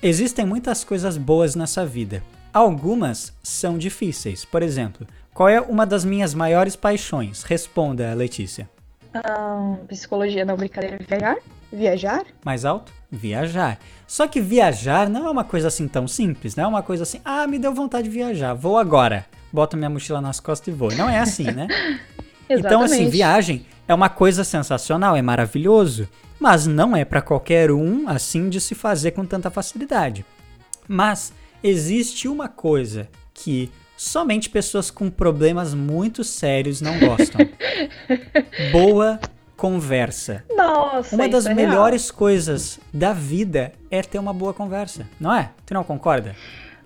Existem 0.04 0.46
muitas 0.46 0.84
coisas 0.84 1.18
boas 1.18 1.56
nessa 1.56 1.86
vida. 1.86 2.22
Algumas 2.54 3.34
são 3.42 3.78
difíceis. 3.78 4.44
Por 4.44 4.62
exemplo, 4.62 5.08
qual 5.34 5.48
é 5.48 5.62
uma 5.62 5.86
das 5.86 6.04
minhas 6.04 6.34
maiores 6.34 6.76
paixões? 6.76 7.44
Responda, 7.44 8.14
Letícia. 8.14 8.70
Ahn, 9.14 9.86
psicologia 9.88 10.44
não, 10.44 10.58
brincadeira. 10.58 11.00
Viajar? 11.08 11.38
Viajar? 11.72 12.26
Mais 12.44 12.66
alto? 12.66 12.92
Viajar. 13.10 13.80
Só 14.08 14.28
que 14.28 14.42
viajar 14.42 15.10
não 15.10 15.26
é 15.26 15.30
uma 15.30 15.44
coisa 15.44 15.68
assim 15.68 15.88
tão 15.88 16.08
simples, 16.08 16.56
não 16.56 16.66
é 16.66 16.68
uma 16.68 16.84
coisa 16.84 17.04
assim, 17.04 17.22
ah, 17.24 17.48
me 17.48 17.58
deu 17.60 17.74
vontade 17.74 18.06
de 18.06 18.14
viajar, 18.14 18.54
vou 18.54 18.78
agora. 18.78 19.26
Boto 19.52 19.78
minha 19.78 19.90
mochila 19.90 20.22
nas 20.22 20.40
costas 20.40 20.68
e 20.68 20.78
vou. 20.78 20.92
Não 20.94 21.10
é 21.10 21.20
assim, 21.20 21.44
né? 21.44 21.68
Então, 22.50 22.82
assim, 22.82 23.10
viagem 23.10 23.66
é 23.88 23.94
uma 23.94 24.10
coisa 24.10 24.44
sensacional, 24.44 25.16
é 25.16 25.22
maravilhoso, 25.22 26.08
mas 26.40 26.66
não 26.66 26.96
é 26.96 27.06
para 27.06 27.22
qualquer 27.22 27.72
um 27.72 28.08
assim 28.08 28.50
de 28.50 28.60
se 28.60 28.74
fazer 28.74 29.12
com 29.12 29.26
tanta 29.26 29.52
facilidade. 29.52 30.26
Mas 30.88 31.32
existe 31.64 32.28
uma 32.28 32.48
coisa 32.48 33.08
que 33.34 33.72
somente 33.96 34.50
pessoas 34.50 34.90
com 34.90 35.10
problemas 35.10 35.74
muito 35.74 36.24
sérios 36.24 36.82
não 36.82 36.98
gostam: 37.00 37.42
boa 38.72 39.20
conversa. 39.56 40.46
Nossa, 40.56 41.16
Uma 41.16 41.28
das 41.28 41.46
é 41.46 41.54
real. 41.54 41.70
melhores 41.70 42.10
coisas 42.10 42.80
da 42.94 43.12
vida 43.12 43.74
é 43.92 44.02
ter 44.02 44.18
uma 44.18 44.34
boa 44.34 44.54
conversa, 44.54 45.06
não 45.20 45.34
é? 45.34 45.52
Tu 45.66 45.74
não 45.74 45.84
concorda? 45.84 46.34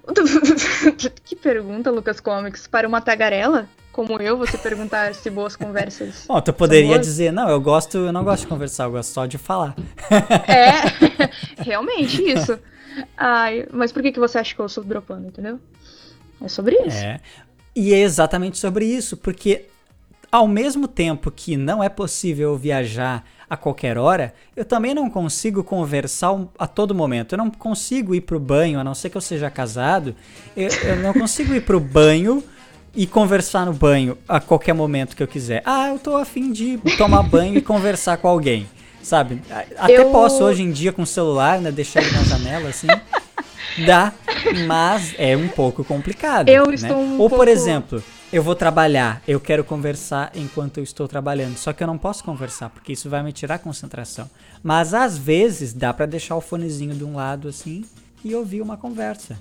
que 1.23 1.35
pergunta, 1.35 1.91
Lucas 1.91 2.19
Comics? 2.19 2.67
Para 2.67 2.87
uma 2.87 2.99
tagarela? 2.99 3.69
Como 3.93 4.19
eu, 4.19 4.35
você 4.35 4.57
perguntar 4.57 5.13
se 5.13 5.29
boas 5.29 5.55
conversas. 5.55 6.25
Bom, 6.27 6.41
tu 6.41 6.51
poderia 6.51 6.97
dizer, 6.97 7.31
não, 7.31 7.47
eu 7.47 7.61
gosto, 7.61 7.99
eu 7.99 8.11
não 8.11 8.23
gosto 8.23 8.41
de 8.41 8.47
conversar, 8.47 8.85
eu 8.85 8.91
gosto 8.91 9.11
só 9.11 9.27
de 9.27 9.37
falar. 9.37 9.75
É, 10.47 11.61
realmente 11.61 12.19
isso. 12.23 12.57
Ai, 13.15 13.67
mas 13.71 13.91
por 13.91 14.01
que, 14.01 14.11
que 14.11 14.19
você 14.19 14.39
acha 14.39 14.55
que 14.55 14.59
eu 14.59 14.67
sou 14.67 14.83
dropando, 14.83 15.27
entendeu? 15.27 15.59
É 16.41 16.47
sobre 16.47 16.75
isso. 16.77 16.97
É. 16.97 17.19
E 17.75 17.93
é 17.93 17.99
exatamente 17.99 18.57
sobre 18.57 18.83
isso, 18.83 19.15
porque 19.15 19.65
ao 20.31 20.47
mesmo 20.47 20.87
tempo 20.87 21.29
que 21.29 21.55
não 21.55 21.83
é 21.83 21.87
possível 21.87 22.57
viajar 22.57 23.23
a 23.47 23.55
qualquer 23.55 23.99
hora, 23.99 24.33
eu 24.55 24.65
também 24.65 24.95
não 24.95 25.07
consigo 25.07 25.63
conversar 25.63 26.47
a 26.57 26.65
todo 26.65 26.95
momento. 26.95 27.33
Eu 27.33 27.37
não 27.37 27.51
consigo 27.51 28.15
ir 28.15 28.21
pro 28.21 28.39
banho, 28.39 28.79
a 28.79 28.83
não 28.83 28.95
ser 28.95 29.11
que 29.11 29.17
eu 29.17 29.21
seja 29.21 29.51
casado, 29.51 30.15
eu, 30.57 30.69
eu 30.69 30.95
não 30.95 31.13
consigo 31.13 31.53
ir 31.53 31.61
pro 31.61 31.79
banho 31.79 32.43
e 32.95 33.07
conversar 33.07 33.65
no 33.65 33.73
banho 33.73 34.17
a 34.27 34.39
qualquer 34.39 34.73
momento 34.73 35.15
que 35.15 35.23
eu 35.23 35.27
quiser. 35.27 35.61
Ah, 35.65 35.89
eu 35.89 35.99
tô 35.99 36.15
afim 36.15 36.51
de 36.51 36.77
tomar 36.97 37.23
banho 37.23 37.57
e 37.57 37.61
conversar 37.63 38.17
com 38.17 38.27
alguém. 38.27 38.67
Sabe? 39.01 39.41
Até 39.77 39.97
Eu- 39.97 40.11
posso 40.11 40.43
hoje 40.43 40.63
em 40.63 40.71
dia 40.71 40.93
com 40.93 41.01
o 41.01 41.07
celular, 41.07 41.59
né? 41.59 41.71
Deixar 41.71 42.01
ele 42.01 42.11
na 42.11 42.23
janela 42.23 42.69
assim. 42.69 42.87
Dá, 43.85 44.13
mas 44.67 45.15
é 45.17 45.35
um 45.35 45.47
pouco 45.47 45.83
complicado. 45.83 46.47
Eu 46.47 46.67
né? 46.67 46.75
estou 46.75 46.97
um 46.97 47.13
Ou, 47.19 47.27
por 47.29 47.37
pouco- 47.37 47.49
exemplo, 47.51 48.03
eu 48.31 48.43
vou 48.43 48.55
trabalhar, 48.55 49.21
eu 49.27 49.39
quero 49.39 49.63
conversar 49.63 50.31
enquanto 50.35 50.77
eu 50.77 50.83
estou 50.83 51.07
trabalhando, 51.07 51.57
só 51.57 51.73
que 51.73 51.83
eu 51.83 51.87
não 51.87 51.97
posso 51.97 52.23
conversar, 52.23 52.69
porque 52.69 52.93
isso 52.93 53.09
vai 53.09 53.23
me 53.23 53.33
tirar 53.33 53.55
a 53.55 53.59
concentração. 53.59 54.29
Mas 54.61 54.93
às 54.93 55.17
vezes 55.17 55.73
dá 55.73 55.91
pra 55.93 56.05
deixar 56.05 56.35
o 56.35 56.41
fonezinho 56.41 56.93
de 56.95 57.03
um 57.03 57.15
lado 57.15 57.47
assim 57.47 57.83
e 58.23 58.33
ouvir 58.35 58.61
uma 58.61 58.77
conversa. 58.77 59.37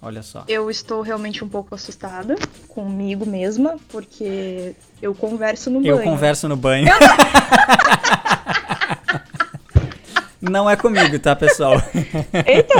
Olha 0.00 0.22
só. 0.22 0.44
Eu 0.46 0.70
estou 0.70 1.00
realmente 1.00 1.42
um 1.42 1.48
pouco 1.48 1.74
assustada 1.74 2.36
comigo 2.68 3.24
mesma, 3.26 3.76
porque 3.88 4.74
eu 5.00 5.14
converso 5.14 5.70
no 5.70 5.84
Eu 5.86 5.96
banho. 5.96 6.10
converso 6.10 6.48
no 6.48 6.56
banho. 6.56 6.86
Não 10.40 10.68
é 10.70 10.76
comigo, 10.76 11.18
tá, 11.18 11.34
pessoal? 11.34 11.74
Eita, 12.46 12.74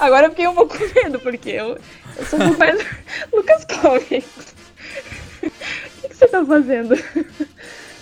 agora 0.00 0.26
eu 0.26 0.30
fiquei 0.30 0.46
um 0.48 0.54
pouco 0.54 0.76
com 0.76 0.84
medo, 1.02 1.20
porque 1.20 1.50
eu, 1.50 1.78
eu 2.16 2.24
sou 2.26 2.38
pouco 2.38 2.58
mais 2.58 2.84
Lucas 3.32 3.64
Comics. 3.66 4.54
O 5.42 5.50
que, 6.00 6.08
que 6.08 6.14
você 6.16 6.26
tá 6.26 6.44
fazendo? 6.44 6.96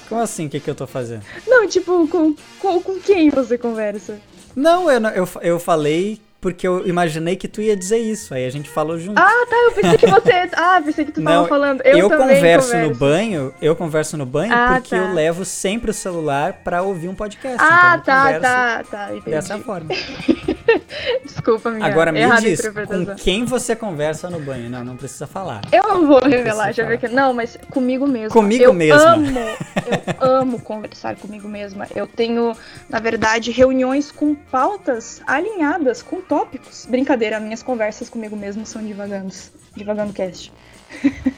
Como 0.09 0.21
assim? 0.21 0.47
O 0.47 0.51
que, 0.51 0.61
que 0.61 0.71
eu 0.71 0.75
tô 0.75 0.87
fazendo? 0.87 1.23
Não, 1.47 1.69
tipo, 1.69 2.07
com, 2.09 2.35
com, 2.61 2.81
com 2.81 3.01
quem 3.01 3.29
você 3.31 3.59
conversa? 3.59 4.19
Não, 4.55 4.91
eu, 4.91 5.01
eu, 5.09 5.29
eu 5.43 5.59
falei 5.61 6.21
porque 6.45 6.69
eu 6.69 6.87
imaginei 6.87 7.37
que 7.37 7.49
tu 7.49 7.63
ia 7.63 7.75
dizer 7.75 7.97
isso. 7.97 8.35
Aí 8.35 8.45
a 8.45 8.51
gente 8.51 8.69
falou 8.69 8.99
junto. 8.99 9.19
Ah, 9.19 9.47
tá, 9.49 9.57
eu 9.65 9.73
pensei 9.73 9.97
que 9.97 10.07
você. 10.07 10.35
Ah, 10.55 10.81
pensei 10.85 11.05
que 11.07 11.13
tu 11.13 11.23
tava 11.23 11.37
Não, 11.37 11.47
falando. 11.47 11.81
Eu, 11.83 11.99
eu 11.99 12.09
também 12.09 12.37
converso 12.37 12.73
converso 12.73 12.89
no 12.89 12.95
banho, 12.95 13.55
eu 13.63 13.77
converso 13.77 14.17
no 14.17 14.27
banho 14.27 14.53
Ah, 14.55 14.75
porque 14.75 14.95
tá. 14.95 14.97
eu 14.97 15.13
levo 15.13 15.45
sempre 15.45 15.91
o 15.91 15.95
celular 15.95 16.61
pra 16.65 16.83
ouvir 16.83 17.09
um 17.09 17.15
podcast. 17.15 17.57
Ah, 17.59 17.99
então 18.01 18.15
tá, 18.15 18.41
tá, 18.41 18.85
tá. 18.91 19.15
Entendi. 19.15 19.31
Dessa 19.31 19.59
forma. 19.59 19.89
Desculpa, 21.25 21.71
minha 21.71 21.87
Agora 21.87 22.13
me 22.13 22.21
diz, 22.41 22.61
com 22.61 23.15
quem 23.17 23.45
você 23.45 23.75
conversa 23.75 24.31
no 24.31 24.41
banho? 24.41 24.69
Não, 24.69 24.85
não 24.85 24.97
precisa 24.97 25.27
falar. 25.27 25.63
Eu 25.73 25.83
não 25.89 26.07
vou 26.07 26.21
revelar, 26.21 26.67
Precisa 26.67 26.83
já 26.85 26.89
vi 26.89 26.99
que. 26.99 27.09
Não, 27.09 27.33
mas 27.33 27.59
comigo 27.71 28.07
mesma. 28.07 28.31
Comigo 28.31 28.65
eu 28.65 28.73
mesma. 28.73 29.15
Amo, 29.15 29.39
eu 30.21 30.31
amo 30.31 30.61
conversar 30.61 31.17
comigo 31.17 31.49
mesma. 31.49 31.87
Eu 31.95 32.07
tenho, 32.07 32.57
na 32.89 32.99
verdade, 32.99 33.51
reuniões 33.51 34.11
com 34.11 34.35
pautas 34.35 35.21
alinhadas, 35.27 36.03
com 36.03 36.21
tópicos. 36.39 36.87
Brincadeira, 36.87 37.39
minhas 37.39 37.63
conversas 37.63 38.09
comigo 38.11 38.37
mesmo 38.37 38.67
são 38.67 38.83
divagantes. 38.85 39.53
Divagando 39.77 40.13
cast. 40.13 40.53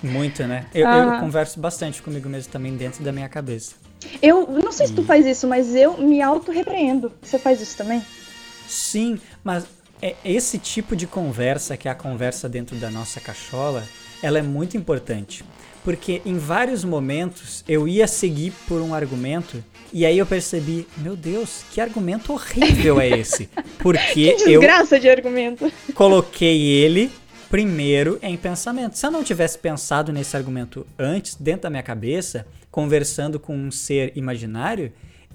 Muito, 0.02 0.42
né? 0.46 0.66
Eu, 0.74 0.86
eu 0.88 1.10
Ah. 1.10 1.20
converso 1.20 1.60
bastante 1.60 2.02
comigo 2.02 2.28
mesmo 2.28 2.50
também 2.52 2.74
dentro 2.76 3.02
da 3.04 3.12
minha 3.12 3.28
cabeça. 3.28 3.74
Eu 4.22 4.46
não 4.62 4.72
sei 4.72 4.86
se 4.86 4.92
Hum. 4.92 4.96
tu 4.96 5.02
faz 5.04 5.26
isso, 5.26 5.46
mas 5.46 5.74
eu 5.74 5.98
me 5.98 6.20
auto-repreendo. 6.22 7.12
Você 7.22 7.38
faz 7.38 7.60
isso 7.60 7.76
também? 7.76 8.02
Sim, 8.68 9.18
mas 9.44 9.64
é 10.00 10.14
esse 10.24 10.58
tipo 10.58 10.94
de 10.94 11.06
conversa, 11.06 11.76
que 11.76 11.88
é 11.88 11.90
a 11.90 11.94
conversa 11.94 12.48
dentro 12.48 12.76
da 12.76 12.90
nossa 12.90 13.20
cachola, 13.20 13.82
ela 14.22 14.38
é 14.38 14.42
muito 14.42 14.76
importante. 14.76 15.44
Porque 15.84 16.20
em 16.26 16.36
vários 16.36 16.84
momentos 16.84 17.64
eu 17.68 17.86
ia 17.86 18.06
seguir 18.08 18.52
por 18.66 18.80
um 18.80 18.92
argumento 18.92 19.62
e 19.92 20.04
aí 20.04 20.18
eu 20.18 20.26
percebi, 20.26 20.86
meu 20.96 21.14
Deus, 21.14 21.64
que 21.70 21.80
argumento 21.80 22.32
horrível 22.32 23.00
é 23.00 23.08
esse? 23.08 23.48
Porque 23.78 24.32
que 24.34 24.44
desgraça 24.44 24.98
de 24.98 25.08
argumento. 25.08 25.72
coloquei 25.94 26.60
ele 26.60 27.10
primeiro 27.48 28.18
em 28.20 28.36
pensamento. 28.36 28.98
Se 28.98 29.06
eu 29.06 29.10
não 29.10 29.22
tivesse 29.22 29.56
pensado 29.58 30.12
nesse 30.12 30.36
argumento 30.36 30.84
antes, 30.98 31.36
dentro 31.36 31.62
da 31.62 31.70
minha 31.70 31.82
cabeça, 31.82 32.46
conversando 32.70 33.38
com 33.38 33.56
um 33.56 33.70
ser 33.70 34.12
imaginário, 34.16 34.92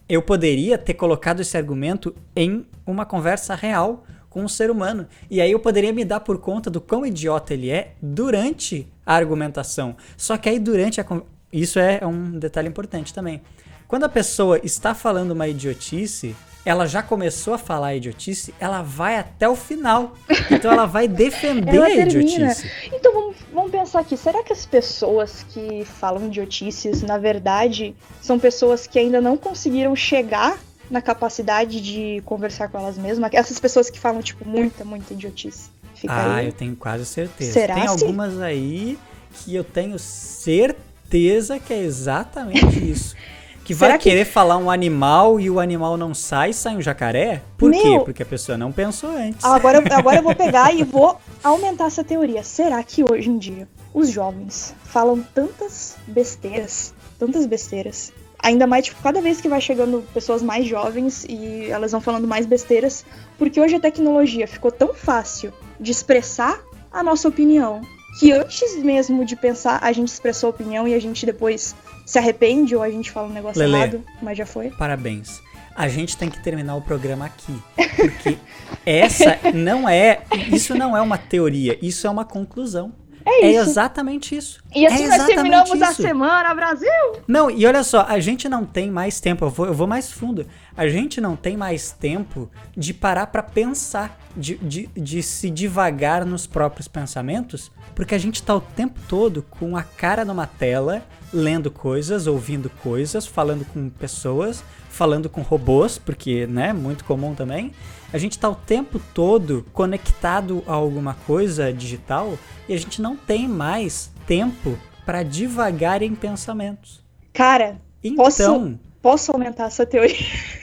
eu 0.08 0.22
poderia 0.22 0.78
ter 0.78 0.94
colocado 0.94 1.40
esse 1.40 1.56
argumento 1.56 2.14
em 2.36 2.66
uma 2.86 3.06
conversa 3.06 3.56
real 3.56 4.06
com 4.32 4.44
um 4.44 4.48
ser 4.48 4.72
humano. 4.72 5.06
E 5.30 5.40
aí 5.40 5.52
eu 5.52 5.60
poderia 5.60 5.94
me 5.94 6.04
dar 6.04 6.22
por 6.22 6.40
conta 6.40 6.72
do 6.72 6.82
quão 6.82 7.06
idiota 7.06 7.54
ele 7.54 7.70
é 7.70 7.94
durante 8.02 8.88
a 9.06 9.14
argumentação. 9.14 9.96
Só 10.18 10.36
que 10.38 10.50
aí 10.50 10.58
durante 10.58 11.00
a. 11.00 11.06
Isso 11.54 11.78
é 11.78 12.00
um 12.08 12.40
detalhe 12.40 12.68
importante 12.68 13.14
também. 13.14 13.42
Quando 13.88 14.06
a 14.06 14.10
pessoa 14.10 14.58
está 14.64 14.96
falando 14.96 15.32
uma 15.32 15.50
idiotice, 15.50 16.34
ela 16.66 16.88
já 16.88 17.04
começou 17.04 17.54
a 17.54 17.58
falar 17.58 17.94
idiotice, 17.94 18.54
ela 18.58 18.82
vai 18.82 19.18
até 19.18 19.50
o 19.50 19.56
final. 19.56 20.14
Então 20.50 20.72
ela 20.72 20.86
vai 20.86 21.10
defender 21.10 21.76
ela 21.76 21.88
a 21.88 21.92
idiotice. 21.92 22.72
Então 22.94 23.14
vamos, 23.14 23.36
vamos 23.54 23.72
pensar 23.72 24.00
aqui, 24.00 24.16
será 24.16 24.42
que 24.44 24.54
as 24.54 24.66
pessoas 24.66 25.46
que 25.50 25.84
falam 25.84 26.28
idiotices, 26.28 27.02
na 27.02 27.18
verdade, 27.18 27.94
são 28.22 28.40
pessoas 28.40 28.88
que 28.88 28.98
ainda 28.98 29.20
não 29.20 29.36
conseguiram 29.36 29.94
chegar 29.94 30.58
na 30.92 31.02
capacidade 31.02 31.82
de 31.82 32.22
conversar 32.26 32.68
com 32.68 32.78
elas 32.78 32.98
mesmas? 32.98 33.32
Essas 33.34 33.60
pessoas 33.60 33.90
que 33.90 34.00
falam, 34.00 34.22
tipo, 34.22 34.48
muita, 34.48 34.84
muita 34.84 35.14
idiotice. 35.14 35.70
Fica 35.96 36.14
ah, 36.14 36.36
aí. 36.36 36.48
eu 36.48 36.54
tenho 36.54 36.76
quase 36.76 37.06
certeza. 37.06 37.54
Será 37.54 37.76
Tem 37.76 37.88
algumas 37.88 38.40
aí 38.40 38.98
que 39.34 39.56
eu 39.56 39.64
tenho 39.64 39.98
certeza 39.98 41.60
que 41.60 41.74
é 41.74 41.80
exatamente 41.80 42.66
isso. 42.92 43.16
Que 43.64 43.76
vai 43.76 43.98
que... 43.98 44.10
querer 44.10 44.26
falar 44.26 44.58
um 44.58 44.70
animal 44.70 45.40
e 45.40 45.50
o 45.50 45.60
animal 45.60 45.96
não 45.96 46.14
sai, 46.14 46.52
sai 46.52 46.76
um 46.76 46.82
jacaré? 46.82 47.42
Por 47.58 47.70
Meu... 47.70 47.82
quê? 47.82 48.02
Porque 48.04 48.24
a 48.24 48.26
pessoa 48.26 48.58
não 48.58 48.72
pensou 48.72 49.12
antes. 49.12 49.46
Agora, 49.46 49.82
agora 49.96 50.18
eu 50.18 50.24
vou 50.24 50.34
pegar 50.36 50.74
e 50.74 50.84
vou 50.84 51.18
aumentar 51.44 51.86
essa 51.86 52.04
teoria. 52.04 52.44
Será 52.44 52.84
que 52.84 53.04
hoje 53.04 53.30
em 53.30 53.38
dia 53.38 53.68
os 53.94 54.10
jovens 54.10 54.74
falam 54.86 55.24
tantas 55.34 55.96
besteiras, 56.08 56.94
tantas 57.20 57.46
besteiras, 57.46 58.12
ainda 58.42 58.66
mais, 58.66 58.86
tipo, 58.86 59.02
cada 59.02 59.22
vez 59.22 59.40
que 59.40 59.48
vai 59.48 59.62
chegando 59.62 60.04
pessoas 60.14 60.42
mais 60.42 60.66
jovens 60.66 61.26
e 61.30 61.66
elas 61.70 61.92
vão 61.92 62.02
falando 62.02 62.28
mais 62.28 62.46
besteiras, 62.46 63.06
porque 63.38 63.60
hoje 63.60 63.76
a 63.76 63.80
tecnologia 63.80 64.48
ficou 64.48 64.72
tão 64.72 64.94
fácil 64.94 65.54
de 65.80 65.92
expressar 65.92 66.60
a 66.92 67.02
nossa 67.04 67.28
opinião, 67.28 67.82
que 68.20 68.32
antes 68.32 68.76
mesmo 68.78 69.24
de 69.24 69.36
pensar, 69.36 69.80
a 69.82 69.92
gente 69.92 70.10
expressou 70.10 70.48
a 70.48 70.50
opinião 70.50 70.88
e 70.88 70.94
a 70.94 71.00
gente 71.00 71.26
depois 71.26 71.76
se 72.06 72.20
arrepende 72.20 72.76
ou 72.76 72.82
a 72.82 72.90
gente 72.90 73.10
fala 73.10 73.28
um 73.28 73.34
negócio 73.34 73.60
Lelê, 73.60 73.78
errado, 73.78 74.04
mas 74.22 74.38
já 74.38 74.46
foi. 74.46 74.70
Parabéns. 74.72 75.42
A 75.74 75.88
gente 75.88 76.18
tem 76.18 76.30
que 76.30 76.44
terminar 76.44 76.76
o 76.76 76.82
programa 76.82 77.26
aqui, 77.26 77.58
porque 77.96 78.38
essa 78.86 79.40
não 79.54 79.88
é, 79.88 80.22
isso 80.52 80.76
não 80.76 80.96
é 80.96 81.02
uma 81.02 81.18
teoria, 81.18 81.78
isso 81.82 82.06
é 82.06 82.10
uma 82.10 82.26
conclusão. 82.26 82.92
É, 83.26 83.46
é, 83.46 83.56
exatamente 83.56 84.36
isso. 84.36 84.62
E 84.74 84.86
assim 84.86 85.04
é 85.04 85.08
nós 85.08 85.26
terminamos 85.26 85.72
isso. 85.72 85.84
a 85.84 85.94
semana, 85.94 86.54
Brasil! 86.54 86.90
Não, 87.28 87.50
e 87.50 87.66
olha 87.66 87.84
só, 87.84 88.06
a 88.08 88.20
gente 88.20 88.48
não 88.48 88.66
tem 88.66 88.90
mais 88.90 89.20
tempo, 89.20 89.46
eu 89.46 89.50
vou, 89.50 89.66
eu 89.68 89.74
vou 89.74 89.88
mais 89.88 90.12
fundo. 90.12 90.46
A 90.76 90.88
gente 90.88 91.20
não 91.20 91.36
tem 91.36 91.58
mais 91.58 91.92
tempo 91.92 92.50
de 92.76 92.94
parar 92.94 93.28
para 93.28 93.44
pensar, 93.44 94.18
de, 94.36 94.56
de, 94.58 94.88
de 94.96 95.22
se 95.22 95.50
devagar 95.50 96.26
nos 96.26 96.48
próprios 96.48 96.88
pensamentos, 96.88 97.72
porque 97.94 98.16
a 98.16 98.18
gente 98.18 98.42
tá 98.42 98.56
o 98.56 98.62
tempo 98.62 99.00
todo 99.08 99.44
com 99.50 99.76
a 99.76 99.84
cara 99.84 100.24
numa 100.24 100.48
tela, 100.48 101.04
lendo 101.34 101.70
coisas, 101.70 102.28
ouvindo 102.28 102.70
coisas, 102.70 103.26
falando 103.26 103.66
com 103.66 103.90
pessoas, 103.90 104.64
falando 104.90 105.30
com 105.30 105.42
robôs, 105.42 105.98
porque, 105.98 106.46
né, 106.48 106.74
muito 106.74 107.04
comum 107.06 107.34
também. 107.34 107.72
A 108.14 108.18
gente 108.18 108.38
tá 108.38 108.50
o 108.50 108.56
tempo 108.56 109.00
todo 109.14 109.66
conectado 109.72 110.64
a 110.68 110.74
alguma 110.74 111.14
coisa 111.26 111.72
digital 111.72 112.38
e 112.68 112.74
a 112.74 112.78
gente 112.78 113.02
não 113.02 113.16
tem 113.16 113.48
mais 113.48 114.12
tempo 114.28 114.78
para 115.06 115.24
divagar 115.24 116.02
em 116.02 116.14
pensamentos. 116.14 117.02
Cara, 117.34 117.80
então, 118.04 118.26
posso, 118.26 118.80
posso 119.02 119.32
aumentar 119.32 119.68
essa 119.68 119.86
teoria? 119.86 120.16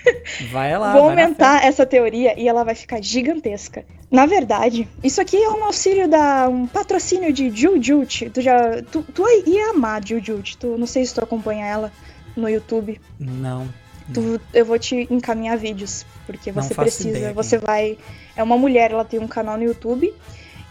Vai 0.53 0.77
lá. 0.77 0.93
Vou 0.93 1.05
vai 1.05 1.11
aumentar 1.11 1.65
essa 1.65 1.87
teoria 1.87 2.39
e 2.39 2.47
ela 2.47 2.65
vai 2.65 2.75
ficar 2.75 3.03
gigantesca. 3.03 3.85
Na 4.11 4.27
verdade, 4.27 4.89
isso 5.03 5.21
aqui 5.21 5.37
é 5.37 5.51
um 5.51 5.65
auxílio 5.65 6.09
da 6.09 6.49
um 6.49 6.67
patrocínio 6.67 7.33
de 7.33 7.51
Jujut. 7.51 8.31
Tu 8.31 8.41
já 8.41 8.83
tu, 8.91 9.03
tu 9.03 9.23
ia 9.47 9.71
amar 9.71 10.07
Jujut. 10.07 10.57
Tu 10.57 10.79
não 10.79 10.87
sei 10.87 11.05
se 11.05 11.15
tu 11.15 11.23
acompanha 11.23 11.67
ela 11.67 11.93
no 12.37 12.49
YouTube. 12.49 13.01
Não. 13.19 13.69
Tu, 14.13 14.41
eu 14.55 14.65
vou 14.65 14.79
te 14.79 15.07
encaminhar 15.11 15.57
vídeos, 15.57 16.07
porque 16.27 16.51
você 16.51 16.75
precisa, 16.75 17.11
ideia, 17.11 17.33
você 17.33 17.59
vai. 17.59 17.99
É 18.35 18.43
uma 18.43 18.57
mulher, 18.57 18.91
ela 18.91 19.05
tem 19.05 19.21
um 19.21 19.29
canal 19.29 19.57
no 19.57 19.65
YouTube. 19.65 20.13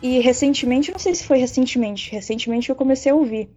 E 0.01 0.19
recentemente, 0.19 0.91
não 0.91 0.99
sei 0.99 1.15
se 1.15 1.23
foi 1.23 1.39
recentemente, 1.39 2.11
recentemente 2.11 2.69
eu 2.69 2.75
comecei 2.75 3.11
a 3.11 3.15
ouvir. 3.15 3.49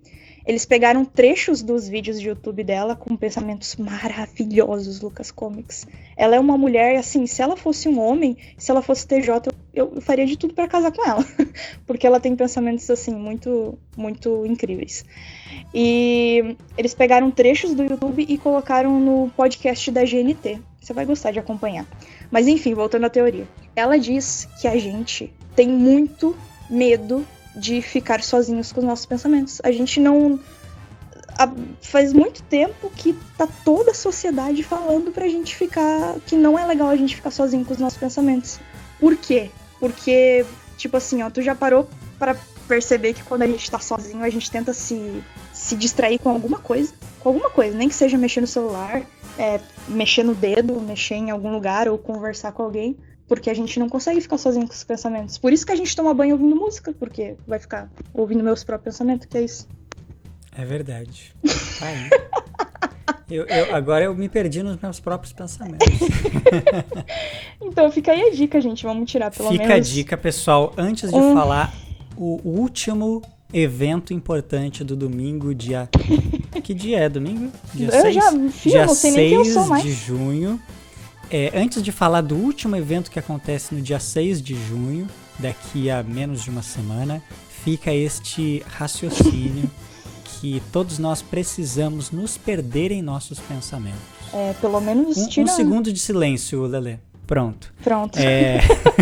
Eles 0.50 0.64
pegaram 0.66 1.04
trechos 1.04 1.62
dos 1.62 1.88
vídeos 1.88 2.20
de 2.20 2.26
YouTube 2.26 2.64
dela 2.64 2.96
com 2.96 3.14
pensamentos 3.14 3.76
maravilhosos, 3.76 5.00
Lucas 5.00 5.30
Comics. 5.30 5.86
Ela 6.16 6.34
é 6.34 6.40
uma 6.40 6.58
mulher, 6.58 6.96
assim, 6.96 7.24
se 7.24 7.40
ela 7.40 7.56
fosse 7.56 7.88
um 7.88 8.00
homem, 8.00 8.36
se 8.58 8.68
ela 8.68 8.82
fosse 8.82 9.06
TJ, 9.06 9.52
eu, 9.72 9.92
eu 9.94 10.00
faria 10.00 10.26
de 10.26 10.36
tudo 10.36 10.52
para 10.52 10.66
casar 10.66 10.90
com 10.90 11.08
ela. 11.08 11.24
Porque 11.86 12.04
ela 12.04 12.18
tem 12.18 12.34
pensamentos, 12.34 12.90
assim, 12.90 13.14
muito, 13.14 13.78
muito 13.96 14.44
incríveis. 14.44 15.04
E 15.72 16.56
eles 16.76 16.94
pegaram 16.94 17.30
trechos 17.30 17.72
do 17.72 17.84
YouTube 17.84 18.26
e 18.28 18.36
colocaram 18.36 18.98
no 18.98 19.30
podcast 19.36 19.88
da 19.92 20.02
GNT. 20.02 20.58
Você 20.80 20.92
vai 20.92 21.06
gostar 21.06 21.30
de 21.30 21.38
acompanhar. 21.38 21.86
Mas 22.28 22.48
enfim, 22.48 22.74
voltando 22.74 23.06
à 23.06 23.08
teoria. 23.08 23.46
Ela 23.76 23.96
diz 24.00 24.48
que 24.60 24.66
a 24.66 24.76
gente 24.76 25.32
tem 25.54 25.68
muito 25.68 26.36
medo 26.68 27.24
de 27.54 27.82
ficar 27.82 28.22
sozinhos 28.22 28.72
com 28.72 28.80
os 28.80 28.86
nossos 28.86 29.06
pensamentos. 29.06 29.60
A 29.62 29.72
gente 29.72 30.00
não. 30.00 30.38
faz 31.80 32.12
muito 32.12 32.42
tempo 32.44 32.90
que 32.94 33.12
tá 33.36 33.48
toda 33.64 33.90
a 33.90 33.94
sociedade 33.94 34.62
falando 34.62 35.10
pra 35.10 35.28
gente 35.28 35.54
ficar. 35.56 36.16
que 36.26 36.36
não 36.36 36.58
é 36.58 36.64
legal 36.66 36.88
a 36.88 36.96
gente 36.96 37.16
ficar 37.16 37.30
sozinho 37.30 37.64
com 37.64 37.72
os 37.72 37.78
nossos 37.78 37.98
pensamentos. 37.98 38.60
Por 38.98 39.16
quê? 39.16 39.50
Porque, 39.78 40.44
tipo 40.76 40.96
assim, 40.96 41.22
ó, 41.22 41.30
tu 41.30 41.40
já 41.42 41.54
parou 41.54 41.88
para 42.18 42.36
perceber 42.68 43.14
que 43.14 43.22
quando 43.24 43.42
a 43.42 43.46
gente 43.46 43.68
tá 43.70 43.80
sozinho, 43.80 44.22
a 44.22 44.30
gente 44.30 44.50
tenta 44.50 44.72
se, 44.72 45.24
se 45.52 45.74
distrair 45.74 46.18
com 46.18 46.28
alguma 46.28 46.58
coisa. 46.58 46.92
Com 47.18 47.30
alguma 47.30 47.50
coisa, 47.50 47.76
nem 47.76 47.88
que 47.88 47.94
seja 47.94 48.16
mexer 48.16 48.40
no 48.40 48.46
celular, 48.46 49.02
é, 49.38 49.60
mexer 49.88 50.22
no 50.22 50.34
dedo, 50.34 50.80
mexer 50.80 51.16
em 51.16 51.30
algum 51.30 51.52
lugar 51.52 51.88
ou 51.88 51.98
conversar 51.98 52.52
com 52.52 52.62
alguém 52.62 52.96
porque 53.30 53.48
a 53.48 53.54
gente 53.54 53.78
não 53.78 53.88
consegue 53.88 54.20
ficar 54.20 54.38
sozinho 54.38 54.66
com 54.66 54.72
os 54.72 54.82
pensamentos. 54.82 55.38
Por 55.38 55.52
isso 55.52 55.64
que 55.64 55.70
a 55.70 55.76
gente 55.76 55.94
toma 55.94 56.12
banho 56.12 56.32
ouvindo 56.32 56.56
música, 56.56 56.92
porque 56.98 57.36
vai 57.46 57.60
ficar 57.60 57.88
ouvindo 58.12 58.42
meus 58.42 58.64
próprios 58.64 58.96
pensamentos, 58.96 59.24
que 59.26 59.38
é 59.38 59.42
isso. 59.42 59.68
É 60.58 60.64
verdade. 60.64 61.32
Tá 61.78 61.86
aí. 61.86 62.10
eu, 63.30 63.46
eu, 63.46 63.72
agora 63.72 64.04
eu 64.04 64.16
me 64.16 64.28
perdi 64.28 64.64
nos 64.64 64.80
meus 64.80 64.98
próprios 64.98 65.32
pensamentos. 65.32 65.86
então 67.62 67.88
fica 67.92 68.10
aí 68.10 68.20
a 68.20 68.30
dica, 68.32 68.60
gente. 68.60 68.82
Vamos 68.82 69.08
tirar 69.08 69.30
pelo 69.30 69.48
fica 69.52 69.62
menos. 69.62 69.88
Fica 69.88 69.92
a 69.92 69.94
dica, 69.94 70.16
pessoal. 70.16 70.72
Antes 70.76 71.08
de 71.08 71.16
um... 71.16 71.32
falar 71.32 71.72
o 72.16 72.40
último 72.42 73.22
evento 73.54 74.12
importante 74.12 74.82
do 74.82 74.96
domingo, 74.96 75.54
dia. 75.54 75.88
que 76.64 76.74
dia 76.74 76.98
é 76.98 77.08
domingo? 77.08 77.52
Dia 77.74 77.90
eu 77.90 77.92
6? 77.92 78.14
Já, 78.16 78.32
filho, 78.32 78.50
dia 78.72 78.86
não 78.86 78.94
sei 78.96 79.12
6 79.12 79.14
nem 79.14 79.28
quem 79.28 79.38
eu 79.38 79.44
sou 79.44 79.68
mais. 79.68 79.84
de 79.84 79.92
junho. 79.92 80.60
É, 81.30 81.52
antes 81.54 81.80
de 81.82 81.92
falar 81.92 82.22
do 82.22 82.34
último 82.34 82.74
evento 82.74 83.10
que 83.10 83.18
acontece 83.18 83.72
no 83.72 83.80
dia 83.80 84.00
6 84.00 84.42
de 84.42 84.54
junho, 84.66 85.06
daqui 85.38 85.88
a 85.88 86.02
menos 86.02 86.42
de 86.42 86.50
uma 86.50 86.62
semana, 86.62 87.22
fica 87.64 87.94
este 87.94 88.64
raciocínio 88.66 89.70
que 90.24 90.60
todos 90.72 90.98
nós 90.98 91.22
precisamos 91.22 92.10
nos 92.10 92.36
perder 92.36 92.90
em 92.90 93.00
nossos 93.00 93.38
pensamentos. 93.38 94.00
É, 94.32 94.54
pelo 94.60 94.80
menos 94.80 95.16
um, 95.16 95.42
um 95.42 95.46
segundo 95.46 95.92
de 95.92 96.00
silêncio, 96.00 96.62
Lele. 96.66 96.98
Pronto. 97.26 97.72
Pronto. 97.84 98.18
É... 98.18 98.58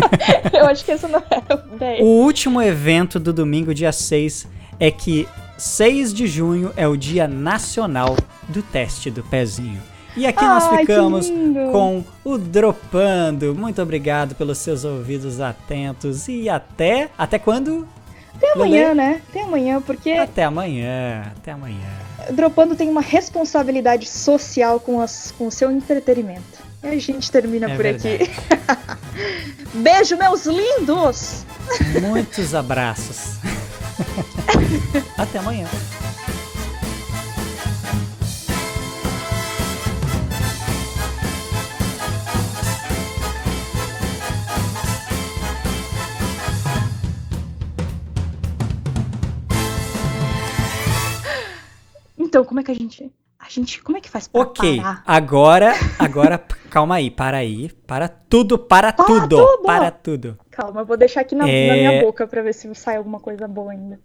Eu 0.53 0.67
acho 0.67 0.85
que 0.85 0.91
essa 0.91 1.07
não 1.07 1.19
é 1.19 2.01
o 2.01 2.05
O 2.05 2.23
último 2.23 2.61
evento 2.61 3.19
do 3.19 3.33
domingo, 3.33 3.73
dia 3.73 3.91
6, 3.91 4.47
é 4.79 4.91
que 4.91 5.27
6 5.57 6.13
de 6.13 6.27
junho 6.27 6.71
é 6.77 6.87
o 6.87 6.95
Dia 6.95 7.27
Nacional 7.27 8.15
do 8.47 8.61
Teste 8.61 9.09
do 9.09 9.23
Pezinho. 9.23 9.81
E 10.19 10.27
aqui 10.27 10.43
Ai, 10.43 10.49
nós 10.49 10.67
ficamos 10.67 11.29
com 11.71 12.03
o 12.25 12.37
Dropando. 12.37 13.55
Muito 13.55 13.81
obrigado 13.81 14.35
pelos 14.35 14.57
seus 14.57 14.83
ouvidos 14.83 15.39
atentos. 15.39 16.27
E 16.27 16.49
até. 16.49 17.09
Até 17.17 17.39
quando? 17.39 17.87
Até 18.35 18.51
amanhã, 18.51 18.93
né? 18.93 19.21
Até 19.29 19.43
amanhã, 19.43 19.81
porque. 19.81 20.11
Até 20.11 20.43
amanhã, 20.43 21.31
até 21.37 21.53
amanhã. 21.53 21.87
Dropando 22.31 22.75
tem 22.75 22.89
uma 22.89 22.99
responsabilidade 22.99 24.09
social 24.09 24.81
com, 24.81 24.99
as, 24.99 25.33
com 25.37 25.47
o 25.47 25.51
seu 25.51 25.71
entretenimento. 25.71 26.67
E 26.83 26.87
a 26.87 26.99
gente 26.99 27.31
termina 27.31 27.71
é 27.71 27.75
por 27.77 27.83
verdade. 27.83 28.23
aqui. 28.23 28.31
Beijo, 29.73 30.17
meus 30.17 30.45
lindos! 30.45 31.45
Muitos 32.01 32.53
abraços. 32.53 33.37
Até 35.17 35.39
amanhã. 35.39 35.65
Então, 52.29 52.45
como 52.45 52.59
é 52.59 52.63
que 52.63 52.69
a 52.69 52.75
gente. 52.75 53.11
A 53.39 53.49
gente. 53.49 53.81
Como 53.81 53.97
é 53.97 54.01
que 54.01 54.09
faz 54.09 54.27
pra 54.27 54.41
Ok, 54.41 54.77
parar? 54.77 55.03
agora, 55.07 55.73
agora, 55.97 56.37
calma 56.69 56.95
aí, 56.95 57.09
para 57.09 57.37
aí, 57.37 57.69
para 57.87 58.07
tudo, 58.07 58.59
para, 58.59 58.93
Para 58.93 59.05
tudo, 59.07 59.27
tudo! 59.29 59.63
para 59.63 59.89
tudo. 59.89 60.37
Calma, 60.51 60.81
eu 60.81 60.85
vou 60.85 60.95
deixar 60.95 61.21
aqui 61.21 61.33
na, 61.33 61.49
É. 61.49 61.67
na 61.69 61.73
minha 61.75 62.01
boca 62.05 62.27
pra 62.27 62.43
ver 62.43 62.53
se 62.53 62.73
sai 62.75 62.97
alguma 62.97 63.19
coisa 63.19 63.47
boa 63.47 63.71
ainda. 63.71 63.97